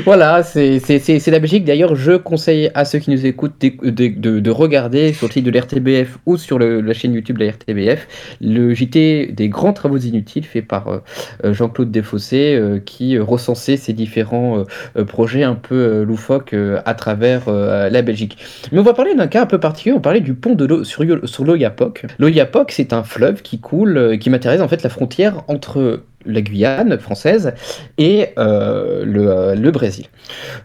[0.04, 0.80] voilà, c'est
[1.28, 1.64] la Belgique.
[1.64, 5.32] D'ailleurs, je conseille à ceux qui nous écoutent d'éc- de, de- de regarder sur le
[5.32, 8.06] site de l'RTBF ou sur le- la chaîne YouTube de la RTBF
[8.40, 10.98] le JT des grands travaux inutiles fait par euh,
[11.44, 14.64] euh, Jean-Claude Desfossés euh, qui recensait ces différents
[15.06, 18.38] projets un peu loufoques à travers la Belgique.
[18.72, 20.84] Mais on va parler d'un cas un peu particulier, on parler du pont de l'eau
[20.84, 22.06] sur, sur l'Oyapock.
[22.18, 26.98] L'Oyapock, c'est un fleuve qui coule, qui matérialise en fait la frontière entre la Guyane
[26.98, 27.54] française
[27.98, 30.06] et euh, le, euh, le Brésil.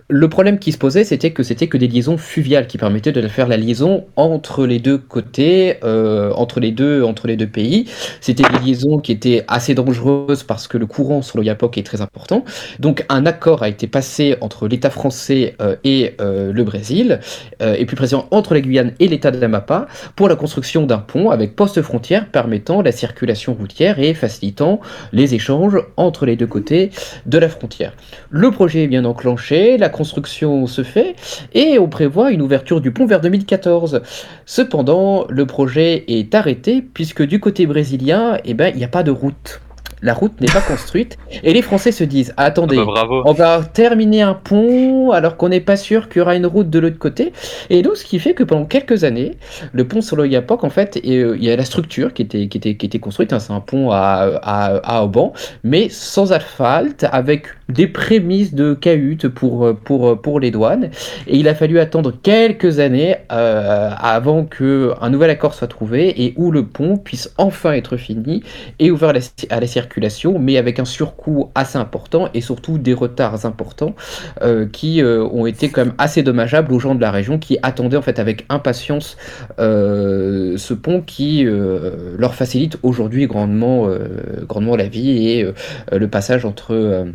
[0.09, 3.27] Le problème qui se posait, c'était que c'était que des liaisons fluviales qui permettaient de
[3.27, 7.85] faire la liaison entre les deux côtés, euh, entre les deux entre les deux pays.
[8.21, 12.01] C'était des liaisons qui étaient assez dangereuses parce que le courant sur l'Oyapock est très
[12.01, 12.43] important.
[12.79, 17.19] Donc un accord a été passé entre l'État français et le Brésil,
[17.61, 21.29] et plus précisément entre la Guyane et l'État de l'Amapa, pour la construction d'un pont
[21.29, 24.79] avec poste frontière permettant la circulation routière et facilitant
[25.11, 26.91] les échanges entre les deux côtés
[27.25, 27.93] de la frontière.
[28.29, 31.15] Le projet est bien enclenché, la construction se fait,
[31.53, 34.01] et on prévoit une ouverture du pont vers 2014.
[34.45, 39.03] Cependant, le projet est arrêté puisque du côté brésilien, eh ben, il n'y a pas
[39.03, 39.61] de route.
[40.01, 43.23] La route n'est pas construite et les Français se disent attendez, Ah bah, bravo.
[43.25, 46.69] on va terminer un pont alors qu'on n'est pas sûr qu'il y aura une route
[46.69, 47.33] de l'autre côté.
[47.71, 49.37] Et donc, ce qui fait que pendant quelques années,
[49.73, 52.57] le pont sur l'Oyapock, en fait, euh, il y a la structure qui était, qui
[52.59, 53.33] était, qui était construite.
[53.33, 55.33] hein, c'est un pont à, à, à Auban,
[55.63, 60.89] mais sans asphalte, avec des prémices de cahutes pour, euh, pour, pour les douanes.
[61.27, 66.23] Et il a fallu attendre quelques années euh, avant que un nouvel accord soit trouvé
[66.23, 68.43] et où le pont puisse enfin être fini
[68.79, 73.45] et ouvert à la, circulation, mais avec un surcoût assez important et surtout des retards
[73.45, 73.95] importants
[74.41, 77.57] euh, qui euh, ont été quand même assez dommageables aux gens de la région qui
[77.63, 79.17] attendaient en fait avec impatience
[79.59, 85.53] euh, ce pont qui euh, leur facilite aujourd'hui grandement, euh, grandement la vie et euh,
[85.91, 87.05] le passage entre euh,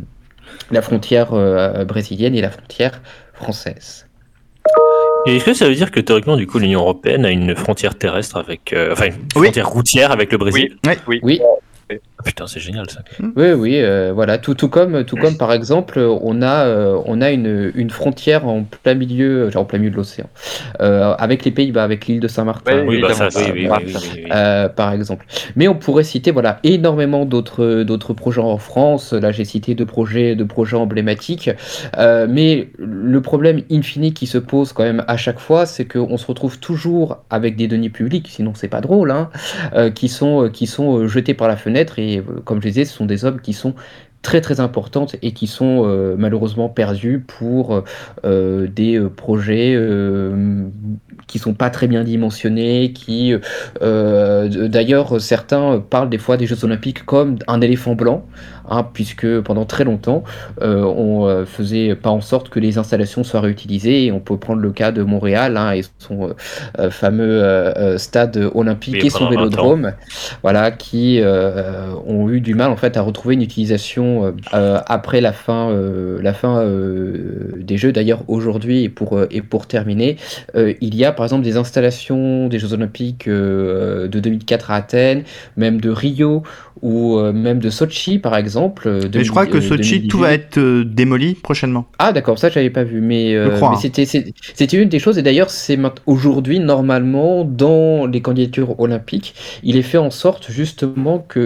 [0.71, 3.01] la frontière euh, brésilienne et la frontière
[3.33, 4.07] française.
[5.25, 7.95] Et est-ce que ça veut dire que théoriquement, du coup, l'Union européenne a une frontière
[7.97, 9.43] terrestre avec, euh, enfin, une Oui.
[9.47, 10.77] frontière routière avec le Brésil?
[11.07, 13.01] Oui, Ah, Putain, c'est génial ça.
[13.35, 17.21] Oui, oui, euh, voilà, tout, tout comme, tout comme par exemple, on a, euh, on
[17.21, 20.29] a une, une frontière en plein milieu, genre en plein milieu de l'océan,
[20.81, 23.27] euh, avec les Pays-Bas, avec l'île de Saint-Martin, Oui, bah ça,
[24.31, 25.25] euh, par exemple.
[25.55, 29.13] Mais on pourrait citer, voilà, énormément d'autres, d'autres projets en France.
[29.13, 31.49] Là, j'ai cité deux projets, deux projets emblématiques.
[31.97, 36.17] Euh, mais le problème infini qui se pose quand même à chaque fois, c'est qu'on
[36.17, 39.29] se retrouve toujours avec des deniers publics, sinon c'est pas drôle, hein,
[39.73, 41.99] euh, qui sont, qui sont euh, jetés par la fenêtre.
[41.99, 43.73] Et euh, comme je disais, ce sont des sommes qui sont
[44.21, 47.83] très très importantes et qui sont euh, malheureusement perdues pour
[48.23, 49.77] euh, des projets
[51.27, 53.33] qui sont pas très bien dimensionnés, qui
[53.81, 58.25] d'ailleurs certains parlent des fois des Jeux Olympiques comme un éléphant blanc,
[58.69, 60.23] hein, puisque pendant très longtemps
[60.61, 64.05] euh, on euh, faisait pas en sorte que les installations soient réutilisées.
[64.05, 66.33] Et on peut prendre le cas de Montréal hein, et son euh,
[66.79, 69.39] euh, fameux euh, stade olympique et son pendant 20 ans.
[69.43, 69.93] vélodrome,
[70.41, 75.71] voilà, qui ont eu du mal en fait à retrouver une utilisation après la fin,
[76.21, 76.65] la fin
[77.57, 77.91] des Jeux.
[77.91, 80.17] D'ailleurs aujourd'hui et pour et pour terminer,
[80.55, 85.23] il y a par exemple des installations des Jeux Olympiques de 2004 à Athènes,
[85.57, 86.43] même de Rio
[86.83, 88.87] ou euh, même de Sochi par exemple.
[88.87, 90.35] euh, Mais je crois que 2000, euh, Sochi, tout va 2018.
[90.37, 91.87] être euh, démoli prochainement.
[91.99, 93.75] Ah d'accord, ça j'avais pas vu, mais, euh, mais hein.
[93.77, 99.77] c'était c'était une des choses et d'ailleurs c'est aujourd'hui normalement dans les candidatures olympiques, il
[99.77, 101.39] est fait en sorte justement que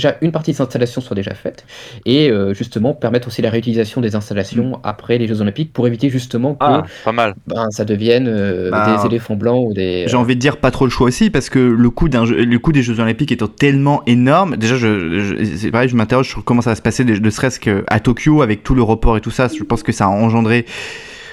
[0.00, 1.64] déjà une partie des installations soit déjà faite
[2.06, 4.76] et euh, justement permettre aussi la réutilisation des installations Mm.
[4.84, 7.34] après les Jeux olympiques pour éviter justement que Ah, pas mal.
[7.46, 10.70] ben, ça devienne euh, Bah, des éléphants blancs ou des J'ai envie de dire pas
[10.70, 13.32] trop le choix aussi parce que le coût d'un jeu- le coût des Jeux Olympiques
[13.32, 14.56] étant tellement énorme.
[14.56, 17.30] Déjà, je, je- c'est pareil, je m'interroge sur comment ça va se passer, de- ne
[17.30, 19.48] serait-ce qu'à Tokyo avec tout le report et tout ça.
[19.56, 20.66] Je pense que ça a engendré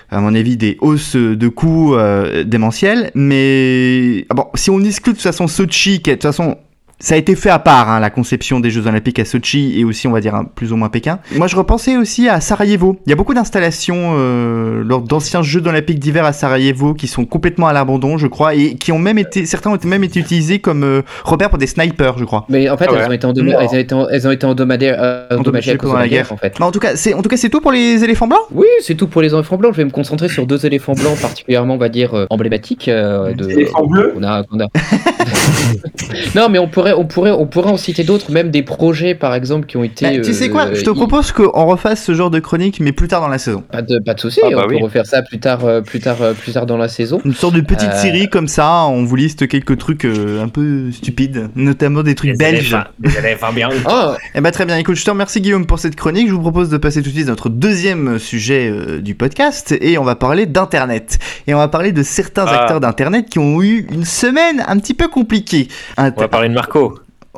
[0.10, 3.12] à mon avis des hausses de coûts euh, démentielles.
[3.16, 6.58] Mais ah bon, si on exclut de toute façon Sochi, qui est de toute façon
[7.00, 9.84] ça a été fait à part, hein, la conception des Jeux Olympiques à Sochi et
[9.86, 11.20] aussi, on va dire, plus ou moins Pékin.
[11.36, 12.98] Moi, je repensais aussi à Sarajevo.
[13.06, 17.26] Il y a beaucoup d'installations euh, lors d'anciens Jeux Olympiques d'hiver à Sarajevo qui sont
[17.26, 20.60] complètement à l'abandon, je crois, et qui ont même été, certains ont même été utilisés
[20.60, 22.46] comme euh, repères pour des snipers, je crois.
[22.50, 23.00] Mais en fait, Ah ouais.
[23.02, 23.60] elles, ont été Non.
[23.60, 26.32] elles ont été, en- elles ont été endommagées, euh, endommagées à cause de la guerre,
[26.32, 26.60] en fait.
[26.60, 28.40] Mais en tout cas, c'est en tout cas c'est tout pour les éléphants blancs?
[28.52, 29.74] Oui, c'est tout pour les éléphants blancs.
[29.74, 32.88] Je vais me concentrer sur deux éléphants blancs particulièrement, on va dire, euh, emblématiques.
[32.88, 34.68] euh, de, Éléphant bleu qu'on a, qu'on a-
[36.36, 39.34] non, mais on pourrait, on pourrait, on pourrait en citer d'autres, même des projets, par
[39.36, 40.06] exemple, qui ont été.
[40.18, 42.92] Bah, tu sais quoi euh, Je te propose qu'on refasse ce genre de chronique, mais
[42.92, 43.64] plus tard dans la saison.
[43.72, 44.40] Pas de, pas de souci.
[44.44, 44.82] Ah bah on peut oui.
[44.82, 47.20] refaire ça plus tard, euh, plus tard, euh, plus tard dans la saison.
[47.26, 48.02] Une sorte de petite Euh.
[48.02, 52.38] série comme ça, on vous liste quelques trucs euh, un peu stupides, notamment des trucs
[52.38, 52.74] belges.
[52.74, 53.70] éléphants- Des éléphants bien.
[53.86, 56.28] Ah, Eh ben très bien, écoute, je te remercie Guillaume pour cette chronique.
[56.28, 59.76] Je vous propose de passer tout de suite à notre deuxième sujet euh, du podcast
[59.82, 61.20] et on va parler d'internet.
[61.48, 62.62] Et on va parler de certains Ah.
[62.62, 65.68] acteurs d'internet qui ont eu une semaine un petit peu compliquée.
[65.98, 66.77] Inter- On va parler de Marco.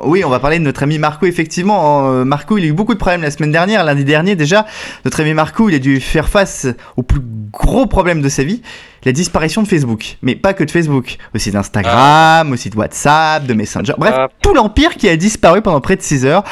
[0.02, 2.10] Oui, on va parler de notre ami Marco, effectivement.
[2.10, 4.64] Euh, Marco, il a eu beaucoup de problèmes la semaine dernière, lundi dernier déjà.
[5.04, 7.20] Notre ami Marco, il a dû faire face au plus
[7.52, 8.62] gros problème de sa vie,
[9.04, 10.16] la disparition de Facebook.
[10.22, 13.92] Mais pas que de Facebook, aussi d'Instagram, aussi de WhatsApp, de Messenger.
[13.98, 14.28] Bref, Ah.
[14.40, 16.44] tout l'empire qui a disparu pendant près de 6 heures.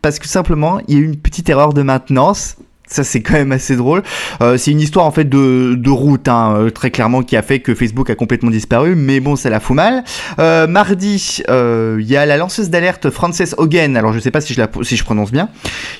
[0.00, 2.56] parce que simplement, il y a eu une petite erreur de maintenance.
[2.86, 4.02] Ça c'est quand même assez drôle.
[4.42, 7.42] Euh, c'est une histoire en fait de, de route, hein, euh, très clairement, qui a
[7.42, 8.94] fait que Facebook a complètement disparu.
[8.94, 10.04] Mais bon, ça la fout mal.
[10.38, 13.96] Euh, mardi, euh, il y a la lanceuse d'alerte Frances Hogan.
[13.96, 15.48] Alors je sais pas si je, la, si je prononce bien,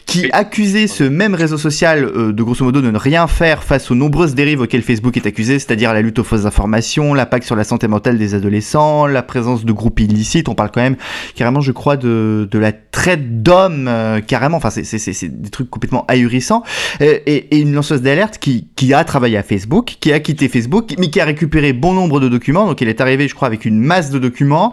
[0.04, 3.90] qui accusait ce même réseau social euh, de grosso modo de ne rien faire face
[3.90, 7.56] aux nombreuses dérives auxquelles Facebook est accusé, c'est-à-dire la lutte aux fausses informations, l'impact sur
[7.56, 10.48] la santé mentale des adolescents, la présence de groupes illicites.
[10.48, 10.96] On parle quand même
[11.34, 14.58] carrément, je crois, de, de la traite d'hommes, euh, carrément.
[14.58, 16.62] Enfin, c'est des trucs complètement ahurissants.
[17.00, 21.08] Et, et- une lanceuse d'alerte qui, a travaillé à Facebook, qui a quitté Facebook, mais
[21.08, 22.66] qui a récupéré bon nombre de documents.
[22.66, 24.72] Donc, elle est arrivée, je crois, avec une masse de documents.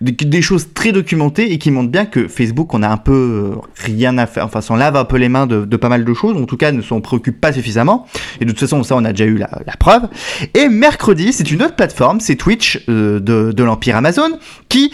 [0.00, 3.12] Des, choses très documentées et qui montrent bien que Facebook, on a un peu
[3.54, 4.44] euh, rien à faire.
[4.44, 6.36] Enfin, s'en lave un peu les mains de, pas mal de choses.
[6.36, 8.06] En tout cas, ne s'en préoccupe pas suffisamment.
[8.40, 10.08] Et de toute façon, ça, on a déjà eu la, preuve.
[10.54, 14.92] Et mercredi, c'est une autre plateforme, c'est Twitch euh, de l'Empire Amazon, qui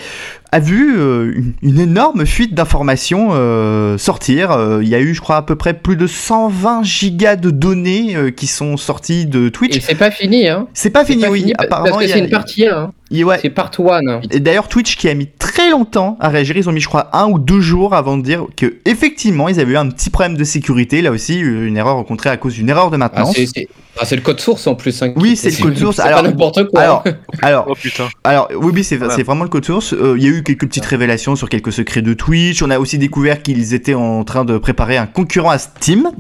[0.51, 4.53] a vu euh, une, une énorme fuite d'informations euh, sortir.
[4.53, 7.51] Euh, Il y a eu, je crois, à peu près plus de 120 gigas de
[7.51, 9.77] données euh, qui sont sorties de Twitch.
[9.77, 10.67] Et c'est pas fini, hein.
[10.75, 11.41] C'est pas fini, pas oui.
[11.41, 12.93] fini, Apparemment, parce que c'est une partie 1, hein.
[13.11, 13.39] Ouais.
[13.43, 14.21] c'est part 1.
[14.31, 17.09] Et d'ailleurs, Twitch qui a mis très longtemps à réagir, ils ont mis, je crois,
[17.17, 20.37] un ou deux jours avant de dire que effectivement, ils avaient eu un petit problème
[20.37, 21.03] de sécurité.
[21.03, 23.35] Là aussi, une erreur rencontrée à cause d'une erreur de Ah, maintenance.
[23.37, 23.69] c'est c'est-
[24.01, 25.03] ah, c'est le code source en plus.
[25.03, 25.97] hein, Oui, c'est le code source.
[25.97, 26.81] C'est Alors- pas n'importe quoi.
[26.81, 27.13] alors, hein.
[27.43, 28.09] alors, Oh putain.
[28.25, 29.93] Alors, oui, oui, c'est c'est vraiment le code source.
[29.95, 32.63] Euh, Il y a eu quelques petites révélations sur quelques secrets de Twitch.
[32.63, 36.11] On a aussi découvert qu'ils étaient en train de préparer un concurrent à Steam,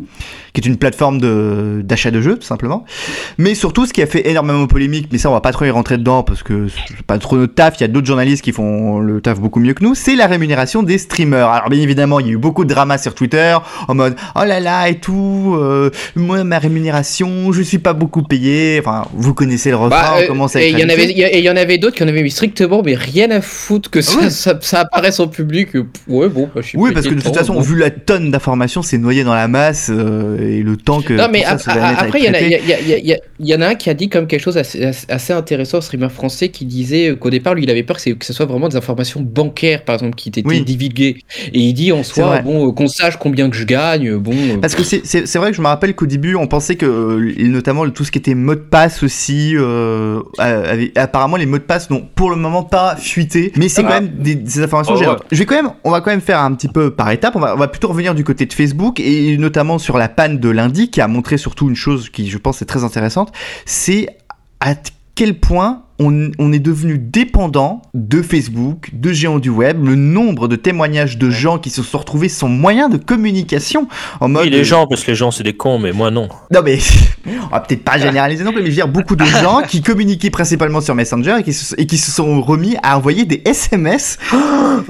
[0.53, 2.85] qui est une plateforme de- d'achat de, jeux, tout simplement.
[3.38, 5.70] Mais surtout, ce qui a fait énormément polémique, mais ça, on va pas trop y
[5.70, 6.66] rentrer dedans parce que
[7.07, 7.75] pas trop notre taf.
[7.79, 9.95] Il y a d'autres journalistes qui font le taf beaucoup mieux que nous.
[9.95, 11.49] C'est la rémunération des streamers.
[11.49, 13.57] Alors, bien évidemment, il y a eu beaucoup de drama sur Twitter
[13.88, 15.55] en mode oh là là et tout.
[15.59, 18.79] euh, moi, ma rémunération, je suis pas beaucoup payé.
[18.81, 20.01] Enfin, vous connaissez le refrain.
[20.01, 22.03] Bah, on euh, commence à et il y en avait, il y en d'autres qui
[22.03, 24.31] en avaient eu strictement mais rien à foutre que ça, Ah ouais.
[24.31, 25.75] ça, ça apparaisse en public.
[25.77, 27.61] euh, Ouais, bon, bah, je suis Oui, parce que de toute façon, bon.
[27.61, 31.14] vu la tonne d'informations, c'est noyé dans la masse euh, et le temps que.
[31.14, 33.91] Non, mais ça ap- après, il y, en a- y, y y en un qui
[33.91, 37.64] a dit comme quelque chose assez, assez- intéressant, streamer français, qui disait qu'au départ, lui,
[37.64, 40.28] il avait peur que, c'est- que ce soit vraiment des informations bancaires, par exemple, qui
[40.28, 40.62] étaient Oui.
[40.62, 41.16] divulguées.
[41.52, 44.33] Et il dit en soi, bon, euh, qu'on sache combien que je gagne, bon.
[44.35, 46.76] euh, Parce que c'est- c'est c'est vrai que je me rappelle qu'au début, on pensait
[46.76, 51.46] que, euh, notamment tout ce qui était mot de passe aussi, euh, avait- apparemment les
[51.46, 53.88] mots de passe n'ont pour le moment pas fuité, mais c'est Ah.
[53.88, 55.04] quand même des, des informations Oh, ouais.
[55.04, 55.22] géantes.
[55.33, 57.35] Je vais quand même, on va quand même faire un petit peu par étapes.
[57.37, 60.38] On va, on va plutôt revenir du côté de Facebook et notamment sur la panne
[60.38, 63.33] de lundi qui a montré surtout une chose qui, je pense, est très intéressante,
[63.64, 64.09] c'est
[64.61, 64.74] à
[65.14, 70.47] quel point on, on est devenu dépendant de Facebook, de géants du web, le nombre
[70.49, 73.89] de témoignages de gens qui se sont retrouvés sans moyen de communication
[74.21, 76.29] en mode Oui, les gens, parce que les gens, c'est des cons, mais moi, non.
[76.53, 76.79] non mais
[77.27, 79.83] on va peut-être pas généraliser non plus, mais je veux dire beaucoup de gens qui
[79.83, 83.43] communiquaient principalement sur Messenger et qui se, et qui se sont remis à envoyer des
[83.45, 84.19] SMS.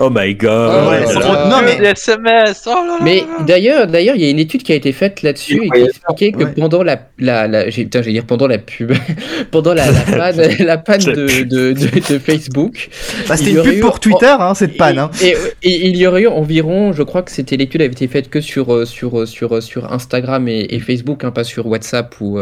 [0.01, 0.51] Oh my god.
[0.71, 1.49] Ah ouais, c'est- va.
[1.49, 2.63] non mais SMS.
[2.67, 2.99] Oh là là.
[3.03, 5.81] Mais d'ailleurs, d'ailleurs, il y a une étude qui a été faite là-dessus et qui
[5.83, 6.53] expliquait que Ouais.
[6.57, 8.93] pendant la, la, la putain, dire pendant la pub,
[9.51, 12.89] pendant la, la panne, la panne de, de, de, de Facebook,
[13.29, 14.99] bah, c'était une pub eu- pour Twitter hein, cette panne.
[14.99, 15.11] Hein.
[15.23, 18.09] Et, et- et il y aurait eu environ, je crois que c'était l'étude avait été
[18.09, 21.45] faite que sur euh, sur euh, sur euh, sur Instagram et, et Facebook, hein, pas
[21.45, 22.39] sur WhatsApp ou,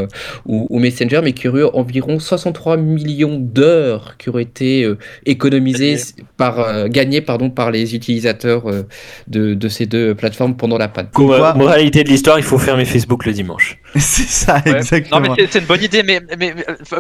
[0.47, 4.85] ou ou Messenger, mais qu'il y aurait eu environ 63 millions d'heures qui auraient été
[4.85, 5.97] euh, économisées
[6.37, 8.83] par euh, gagnées pardon par les utilisateurs euh,
[9.29, 11.09] de de ces deux plateformes pendant la panne.
[11.13, 13.79] Comme quoi- Moralité de l'histoire, il faut fermer Facebook le dimanche.
[13.97, 14.77] c'est ça Ouais.
[14.77, 15.21] exactement.
[15.21, 16.55] Non mais c'est- une bonne idée, mais, mais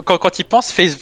[0.05, 0.97] quand, quand il pense, Face-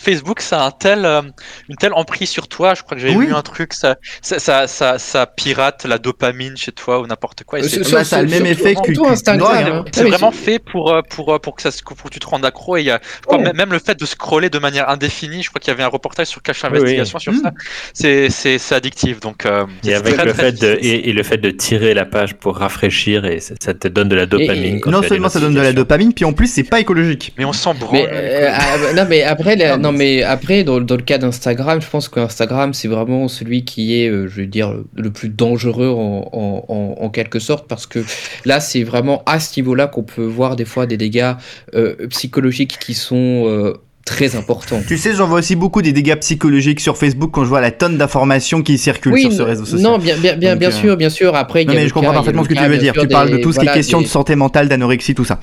[0.44, 1.22] Ça a un tel, euh,
[1.68, 2.74] une telle emprise sur toi.
[2.74, 3.26] Je crois que j'avais Oui.
[3.26, 7.44] vu un truc, ça, ça, ça, ça, ça pirate la dopamine chez toi ou n'importe
[7.44, 7.60] quoi.
[7.60, 9.38] Euh, c'est- bah, ça a le même effet que- Instagram.
[9.64, 9.84] drogue, hein.
[9.92, 12.44] C'est vraiment fait pour, euh, pour, pour, que ça, se- pour que tu te rendes
[12.44, 12.76] accro.
[12.76, 13.52] Et il y a, je crois Ouais.
[13.54, 16.26] même- le fait de scroller de manière indéfinie, je crois qu'il y avait un reportage
[16.26, 17.50] sur Cache Investigation sur ça.
[17.92, 19.20] C'est- C'est c'est addictif.
[19.20, 20.94] Donc, euh, Et c'est avec très, le très fait de, difficile.
[21.06, 24.16] et, et le fait de tirer la page pour rafraîchir et ça, te donne de
[24.16, 24.76] la dopamine.
[24.76, 27.32] et- quand non seulement ça donne de la dopamine, puis en plus c'est pas écologique.
[27.38, 27.92] Mais on s'en branle.
[27.94, 30.33] Mais, euh, ah, non mais après la- non mais après
[30.64, 34.40] dans, dans le cas d'Instagram je pense qu'Instagram c'est vraiment celui qui est euh, je
[34.42, 38.04] veux dire le, le plus dangereux en, en, en, en quelque sorte parce que
[38.44, 41.32] là c'est vraiment à ce niveau là qu'on peut voir des fois des dégâts
[41.74, 43.74] euh, psychologiques qui sont euh,
[44.06, 44.82] très importants.
[44.86, 47.70] Tu sais, j'en vois aussi beaucoup des dégâts psychologiques sur Facebook quand je vois la
[47.70, 49.80] tonne d'informations qui circulent sur ce réseau social.
[49.90, 51.80] non bien bien bien, Donc, bien euh, sûr bien sûr après il Non y a
[51.80, 52.92] mais je comprends cas- parfaitement ce que tu veux dire.
[52.92, 55.40] Tu parles de tout ce qui est question des- de santé mentale, d'anorexie, tout ça.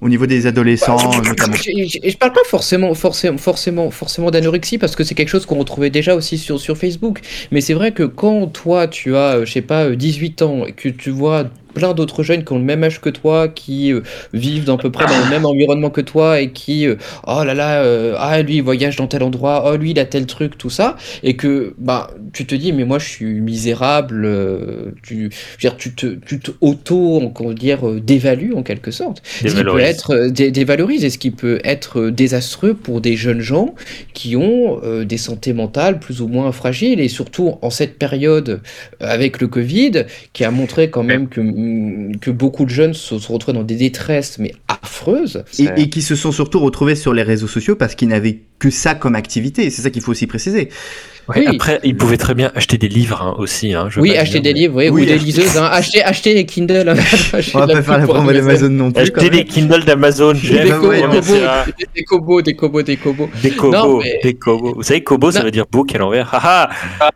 [0.00, 1.54] Au niveau des adolescents, notamment.
[1.56, 5.44] Je, je- je parle pas forcément, forcément, forcément, forcément d'anorexie parce que c'est quelque chose
[5.44, 7.20] qu'on retrouvait déjà aussi sur, sur Facebook.
[7.50, 10.64] Mais c'est vrai que quand toi tu as, euh, je sais pas, euh, 18 ans
[10.66, 13.92] et que tu vois plein d'autres jeunes qui ont le même âge que toi, qui
[13.92, 14.00] euh,
[14.32, 17.54] vivent à peu près dans le même environnement que toi et qui, euh, oh là
[17.54, 20.58] là, euh, ah lui il voyage dans tel endroit, oh lui il a tel truc,
[20.58, 24.28] tout ça, et que bah tu te dis mais moi je suis misérable,
[25.02, 25.30] tu, je veux
[25.60, 29.22] dire, tu te, tu te auto, on va dire, dévalues en quelque sorte.
[29.24, 33.40] Ce qui peut être dé- dévalorise et ce qui peut être désastreux pour des jeunes
[33.40, 33.74] gens
[34.14, 37.00] qui ont des santé mentales plus ou moins fragiles.
[37.00, 38.60] Et surtout en cette période
[39.00, 41.40] avec le Covid qui a montré quand même que,
[42.20, 45.44] que beaucoup de jeunes se sont retrouvés dans des détresses mais affreuses.
[45.58, 48.70] Et, et qui se sont surtout retrouvés sur les réseaux sociaux parce qu'ils n'avaient que
[48.70, 49.70] ça comme activité.
[49.70, 50.68] C'est ça qu'il faut aussi préciser.
[51.30, 51.54] Ouais, Oui.
[51.56, 53.72] Après, ils pouvaient très bien acheter des livres hein, aussi.
[53.72, 55.68] Hein, je Oui, acheter dire, des mais- livres, oui, Oui, ou des acheter- liseuses, hein.
[55.70, 56.88] acheter, acheter les Kindle.
[56.88, 56.94] hein.
[56.96, 59.02] Fais On va pas faire la promo d'Amazon non plus.
[59.02, 60.32] Acheter des Kindle d'Amazon.
[60.34, 61.64] Des cobos, ouais, des dira.
[62.06, 63.30] cobos, des cobos, des cobos, des cobos.
[63.42, 64.74] Des Non, cobos, mais- des cobos.
[64.74, 66.28] Vous savez, kobo, ça veut dire book à l'envers.
[66.32, 66.68] Ah,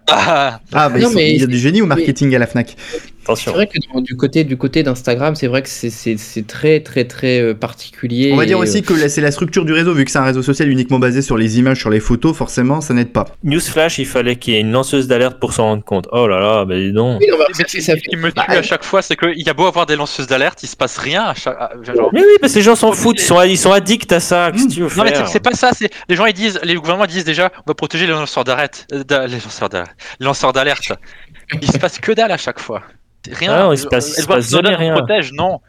[0.07, 2.47] Ah, bah, Non, ils sont- mais- il y a du génie au marketing à la
[2.47, 2.77] Fnac.
[2.77, 3.53] C'est Attention.
[3.53, 6.81] vrai que dans- du côté du côté d'Instagram, c'est vrai que c'est- c'est c'est très
[6.81, 8.31] très très euh, particulier.
[8.35, 10.19] On va dire aussi euh, que la- c'est la structure du réseau, vu que c'est
[10.19, 13.25] un réseau social uniquement basé sur les images, sur les photos, forcément, ça n'aide pas.
[13.43, 16.07] Newsflash, il fallait qu'il y ait une lanceuse d'alerte pour s'en rendre compte.
[16.13, 17.21] Oh là là, bah dis donc.
[17.21, 19.49] oui, non, bah, mais ça, qui me tue Bah, à chaque fois, c'est qu'il y
[19.51, 21.57] a beau avoir des lanceuses d'alerte, il se passe rien à chaque.
[21.83, 24.21] genre- Mais oui, parce que les gens s'en foutent, ils sont, ils sont addicts à
[24.21, 24.51] ça.
[24.53, 26.33] Qu'est-ce que tu veux Non mais faire c'est- c'est pas ça, c'est les gens ils
[26.35, 29.93] disent, les gouvernements disent déjà, on va protéger les lanceurs d'alerte, euh, les lanceurs d'alerte,
[30.21, 30.93] les lanceurs d'alerte.
[31.61, 32.83] Il se passe que dalle à chaque fois.
[33.31, 33.53] Rien.
[33.55, 34.95] Ah non, il se passe- il se passe jamais rien.
[34.95, 35.61] protège, non.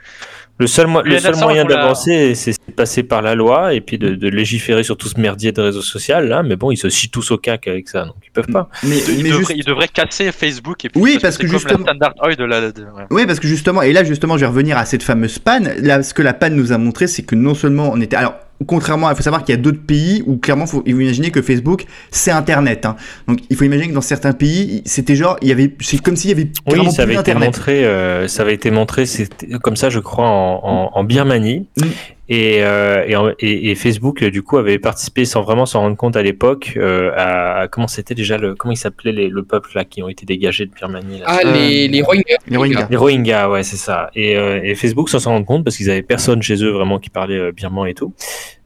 [0.57, 3.35] Le seul, mo- le Les seul nations moyen la- d'avancer, c'est de passer par la
[3.35, 6.43] loi et puis de, de légiférer sur tout ce merdier de réseau social là.
[6.43, 8.69] Mais bon, ils se chient tous au cac avec ça, donc ils peuvent pas.
[8.83, 11.51] Mais, Ils, mais devraient, juste- ils devraient casser Facebook et puis Oui, parce que comme
[11.51, 12.71] justement- la Standard Oil de la.
[12.71, 13.03] de- ouais.
[13.11, 15.73] Oui, parce que justement, et là justement, je vais revenir à cette fameuse panne.
[15.81, 18.35] Là, ce que la panne nous a montré, c'est que non seulement on était, alors
[18.67, 21.31] contrairement, il faut savoir qu'il y a d'autres pays où clairement, faut, il faut imaginer
[21.31, 22.85] que Facebook, c'est Internet.
[22.85, 22.95] Hein.
[23.27, 26.15] Donc, il faut imaginer que dans certains pays, c'était genre, il y avait, c'est comme
[26.15, 27.85] s'il y avait Oui, ça avait été montré.
[27.85, 29.05] euh, ça avait été montré.
[29.05, 31.67] C'était comme ça, je crois, en, en, en Birmanie.
[31.77, 31.83] Mm.
[32.27, 36.23] Et, euh, et, Facebook, euh, du coup, avait participé sans vraiment s'en rendre compte à
[36.23, 39.85] l'époque euh, à, à- comment c'était déjà le comment il s'appelait les- le peuple là
[39.85, 41.19] qui ont été dégagés de Birmanie.
[41.19, 41.25] Là.
[41.27, 42.37] Ah, Euh, les, les Rohingyas.
[42.47, 42.87] Les Rohingyas.
[42.89, 44.09] Les Rohingyas, ouais, c'est ça.
[44.15, 46.97] Et, euh, et Facebook, sans s'en rendre compte, parce qu'ils avaient personne chez eux vraiment
[46.97, 48.13] qui parlait euh, birman et tout,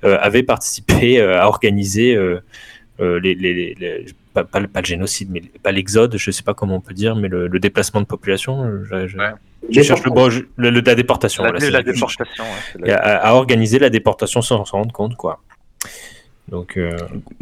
[0.05, 2.39] euh, avait participé euh, à organiser euh,
[3.01, 6.31] euh, les, les, les- les- pas, pas le- pas le génocide, mais pas l'exode, je
[6.31, 8.71] sais pas comment on peut dire, mais le, le déplacement de population.
[8.89, 9.31] Je, je- Ouais.
[9.69, 11.43] Je cherche le, bon, je- le- le- la déportation.
[11.43, 12.43] La, voilà, la déportation.
[12.43, 15.41] ouais, c'est Et la- à, à organiser la déportation sans s'en rendre compte, quoi.
[16.49, 16.97] Donc, euh,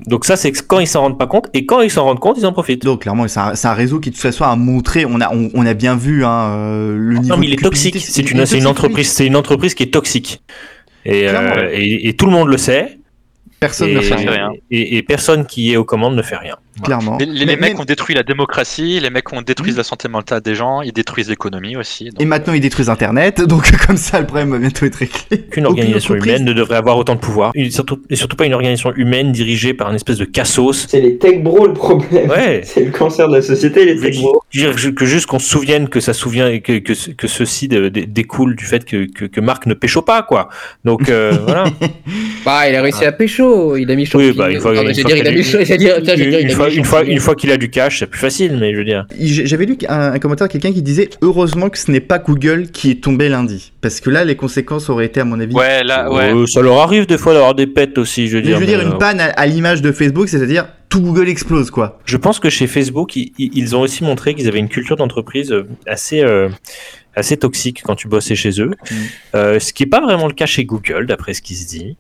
[0.06, 2.38] donc ça, c'est quand ils s'en rendent pas compte, et quand ils s'en rendent compte,
[2.38, 2.84] ils en profitent.
[2.84, 5.66] Donc clairement, c'est un, réseau qui de toute façon a montré, on a, on, on
[5.66, 7.30] a bien vu hein, euh, le niveau.
[7.30, 7.98] Non, mais il est toxique.
[8.00, 10.42] C'est une, entreprise, c'est une entreprise qui est toxique.
[11.06, 13.00] Et, euh, et, et tout le monde le sait.
[13.60, 14.52] Personne et, ne fait rien.
[14.70, 16.56] Et, et personne qui est aux commandes ne fait rien.
[16.80, 16.98] Voilà.
[17.00, 17.18] Clairement.
[17.18, 19.84] Les, les- les Mais- mecs mais- ont détruit la démocratie, les mecs ont détruit la
[19.84, 22.06] santé mentale des gens, ils détruisent l'économie aussi.
[22.12, 25.18] donc- Et maintenant, ils détruisent Internet, donc comme ça, le problème va bientôt être réglé.
[25.48, 27.52] Aucune organisation humaine ne devrait avoir autant de pouvoir.
[27.56, 30.86] Et surtout, et surtout pas une organisation humaine dirigée par une espèce de cassos.
[30.88, 32.30] C'est les tech bros le problème.
[32.30, 32.62] Ouais.
[32.64, 34.42] C'est le cancer de la société, les tech bros.
[34.52, 37.90] Je que juste qu'on se souvienne que ça souvient et que, que, que ceci de-
[37.90, 40.50] de- découle du fait que, que, que Marc ne pécho pas, quoi.
[40.86, 41.64] Donc euh, voilà.
[42.46, 43.47] Bah, il a réussi à pécho.
[43.78, 44.94] Il a mis Oui, Champion- bah, une fois- une
[47.36, 49.06] qu'il a- du cash, c'est plus facile, mais je veux dire.
[49.20, 52.68] J'avais lu un, un commentaire de quelqu'un qui disait heureusement que ce n'est pas Google
[52.72, 55.54] qui est tombé lundi, parce que là, les conséquences auraient été, à mon avis.
[55.56, 56.34] Ouais, là, ouais.
[56.34, 58.56] Euh, ça leur arrive des fois d'avoir des pets aussi, je veux Mais dire.
[58.56, 61.28] je veux dire, mais, une euh, panne à, à l'image de Facebook, c'est-à-dire tout Google
[61.30, 62.00] explose, quoi.
[62.06, 65.52] Je pense que chez Facebook, ils, ils ont aussi montré qu'ils avaient une culture d'entreprise
[65.52, 66.48] euh, assez, euh,
[67.18, 68.72] assez toxique quand tu bossais chez eux.
[68.90, 68.96] Mm.
[69.36, 71.98] Euh, ce qui n'est pas vraiment le cas chez Google, d'après ce qui se dit.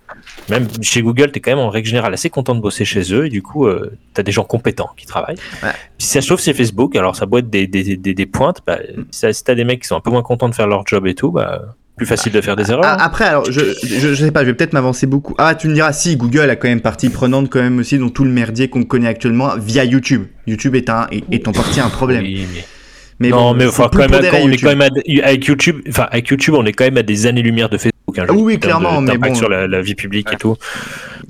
[0.49, 3.13] Même chez Google, tu es quand même en règle générale assez content de bosser chez
[3.13, 5.39] eux et du coup, tu as des gens compétents qui travaillent.
[5.63, 5.71] Ouais.
[5.97, 8.61] Si ça se trouve, c'est Facebook, alors ça être des, des, des, des pointes.
[8.65, 8.79] Bah,
[9.11, 11.05] si tu as des mecs qui sont un peu moins contents de faire leur job
[11.07, 12.83] et tout, bah, plus facile de faire des erreurs.
[12.85, 15.33] Ah, après, alors, je, je, je sais pas, je vais peut-être m'avancer beaucoup.
[15.39, 18.09] Ah, tu me diras, si, Google a quand même partie prenante, quand même aussi, dans
[18.09, 20.25] tout le merdier qu'on connaît actuellement via YouTube.
[20.45, 22.23] YouTube est, un, est, est en partie un problème.
[22.23, 22.63] Oui, mais-
[23.19, 24.59] Mais non, bon, mais enfin, quand même, on est YouTube.
[24.69, 27.67] quand même à- avec YouTube, enfin avec YouTube, on est quand même à des années-lumière
[27.69, 27.93] de Facebook.
[28.19, 29.33] Hein, Ah oui, clairement, de- mais bon.
[29.35, 30.55] sur la, la vie publique et tout.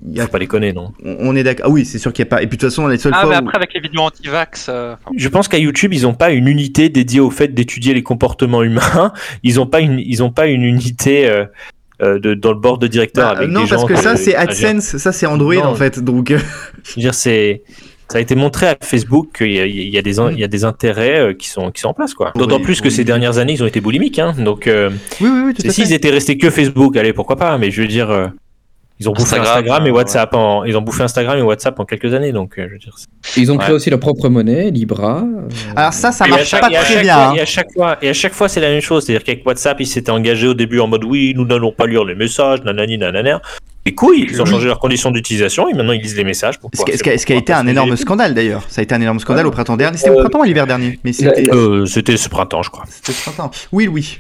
[0.10, 0.92] Il y a- Faut pas déconner, non.
[1.04, 1.68] on est d'accord.
[1.70, 2.42] Ah oui, c'est sûr qu'il n'y a pas.
[2.44, 4.02] Et puis de toute façon, les seules Ah, fois mais où- après, avec les vidéos
[4.02, 4.68] anti-vax.
[4.70, 8.04] euh, Je pense qu'à YouTube, ils ont pas une unité dédiée au fait d'étudier les
[8.04, 9.12] comportements humains.
[9.44, 11.46] Ils ont pas une, ils ont pas une unité euh,
[12.04, 14.16] euh, de, dans le board de directeur Bah, avec non, des parce gens que ça,
[14.18, 15.66] c'est AdSense, ça, c'est Android, Non.
[15.66, 16.00] en fait.
[16.00, 16.36] Donc, Je
[16.96, 17.64] veux dire, c'est,
[18.10, 20.40] ça a été montré à Facebook qu'il y a, il y a des, in- il
[20.40, 22.32] y a des intérêts euh, qui sont, qui sont en place, quoi.
[22.36, 22.94] D'autant Oui, plus que oui.
[22.94, 24.34] ces dernières années, ils ont été boulimiques, hein.
[24.38, 24.90] Donc, euh,
[25.22, 27.58] oui, oui, oui, tout et à s'ils étaient restés que Facebook, allez, pourquoi pas.
[27.58, 28.28] Mais je veux dire, euh,
[29.00, 31.86] Ils ont bouffé Instagram, Instagram, et WhatsApp en, ils ont bouffé Instagram et WhatsApp en
[31.86, 32.96] quelques années, donc euh, je veux dire.
[32.98, 33.76] c'est- Ils ont créé Ouais.
[33.76, 35.20] aussi leur propre monnaie, Libra.
[35.20, 37.16] euh, Alors ça, ça marche chaque- pas très chaque bien.
[37.30, 37.34] hein.
[37.36, 39.04] Et à chaque fois, et à chaque fois, c'est la même chose.
[39.06, 42.06] C'est-à-dire qu'avec WhatsApp, ils s'étaient engagés au début en mode oui, nous n'allons pas lire
[42.06, 43.40] les messages, nanani, nanana.
[43.88, 46.70] Et couilles, ils ont changé leurs conditions d'utilisation et maintenant ils lisent les messages pour
[46.74, 48.64] Ce qui, ce a, ce été un énorme scandale d'ailleurs.
[48.68, 49.98] Ça a été un énorme scandale au printemps dernier.
[49.98, 51.00] C'était au Euh, printemps ou l'hiver dernier?
[51.06, 52.84] Mais c'était Euh, C'était ce printemps, je crois.
[52.90, 53.52] c'était au printemps.
[53.72, 54.20] Oui, oui.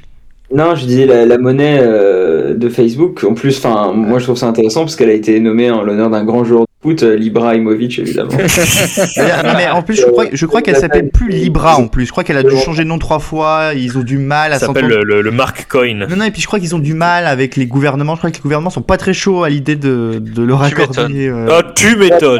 [0.55, 3.26] Non, je disais la, la monnaie euh, de Facebook.
[3.30, 6.09] En plus, enfin, moi je trouve ça intéressant parce qu'elle a été nommée en l'honneur
[6.09, 8.31] d'un grand joueur foot, euh, Libra Imovic évidemment.
[8.38, 12.05] Non, mais en plus, je crois, je crois qu'elle s'appelle plus Libra en plus.
[12.05, 13.71] Je crois qu'elle a dû changer de nom trois fois.
[13.75, 16.05] Ils ont du mal à s'appelle le, le, le Mark Coin.
[16.09, 18.15] Non, non, et puis je crois qu'ils ont du mal avec les gouvernements.
[18.15, 20.73] Je crois que les gouvernements sont pas très chauds à l'idée de, de leur Tu
[20.81, 21.27] accorder.
[21.27, 22.39] euh, Ah, tu m'étonnes.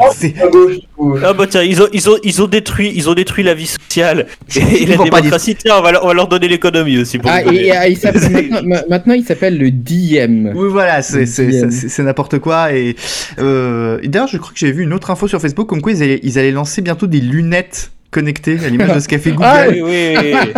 [1.24, 3.66] Ah bah tiens, ils ont, ils ont, ils ont détruit, ils ont détruit la vie
[3.66, 4.26] sociale
[4.56, 5.54] et, la vont pas démocratie.
[5.56, 7.18] Tiens, on va, leur- on va leur donner l'économie aussi.
[7.18, 10.50] Pour Ah, et, et- il s'appelle- maintenant, ma- maintenant, il s'appelle le DM.
[10.54, 12.72] Oui, voilà, c'est n'importe quoi.
[12.72, 12.96] Et,
[13.38, 15.92] euh, et d'ailleurs, je crois que j'avais vu une autre info sur Facebook comme quoi
[15.92, 19.30] ils allaient, ils allaient lancer bientôt des lunettes connectées à l'image de ce qu'a fait
[19.32, 19.44] Google.
[19.44, 20.52] Ah, oui, oui, oui.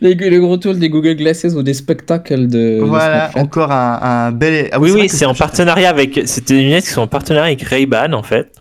[0.00, 2.80] Les- le gros tour des Google Glasses ou des spectacles de.
[2.80, 4.68] Voilà, encore un, un bel.
[4.72, 6.20] Ah oui, oui, c'est en partenariat avec.
[6.26, 8.52] C'était des lunettes qui sont en partenariat avec Ray-Ban en fait.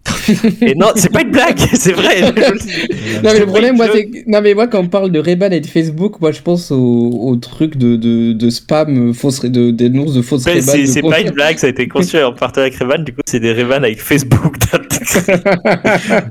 [0.61, 2.21] Et non, c'est pas une blague, c'est vrai.
[2.21, 5.59] Non mais le problème, moi, c'est non mais moi quand on parle de Ray-Ban et
[5.59, 9.71] de Facebook, moi je pense au, au truc de, de, de spam euh, fausse de
[9.71, 10.86] de fausses Ray-Ban.
[10.86, 13.03] c'est pas une blague, ça a été conçu en partenariat avec Ray-Ban.
[13.03, 14.55] Du coup, c'est des Ray-Ban avec Facebook.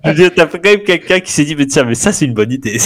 [0.05, 2.24] Je veux dire, t'as quand même quelqu'un qui s'est dit, mais tiens, mais ça, c'est
[2.24, 2.78] une bonne idée.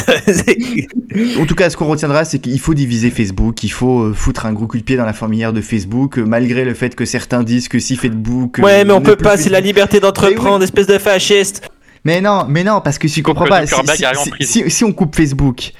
[1.38, 4.46] En tout cas, ce qu'on retiendra, c'est qu'il faut diviser Facebook, il faut euh, foutre
[4.46, 7.04] un gros coup de pied dans la fourmilière de Facebook, euh, malgré le fait que
[7.04, 8.58] certains disent que si Facebook.
[8.58, 11.68] euh, ouais, mais on peut pas, c'est la liberté d'entreprendre, espèce de fasciste.
[12.04, 14.18] Mais non, mais non, parce que si tu comprends que pas, si, Zuckerberg si- arrive
[14.20, 14.52] en si- prison.
[14.64, 15.72] si- si on coupe Facebook,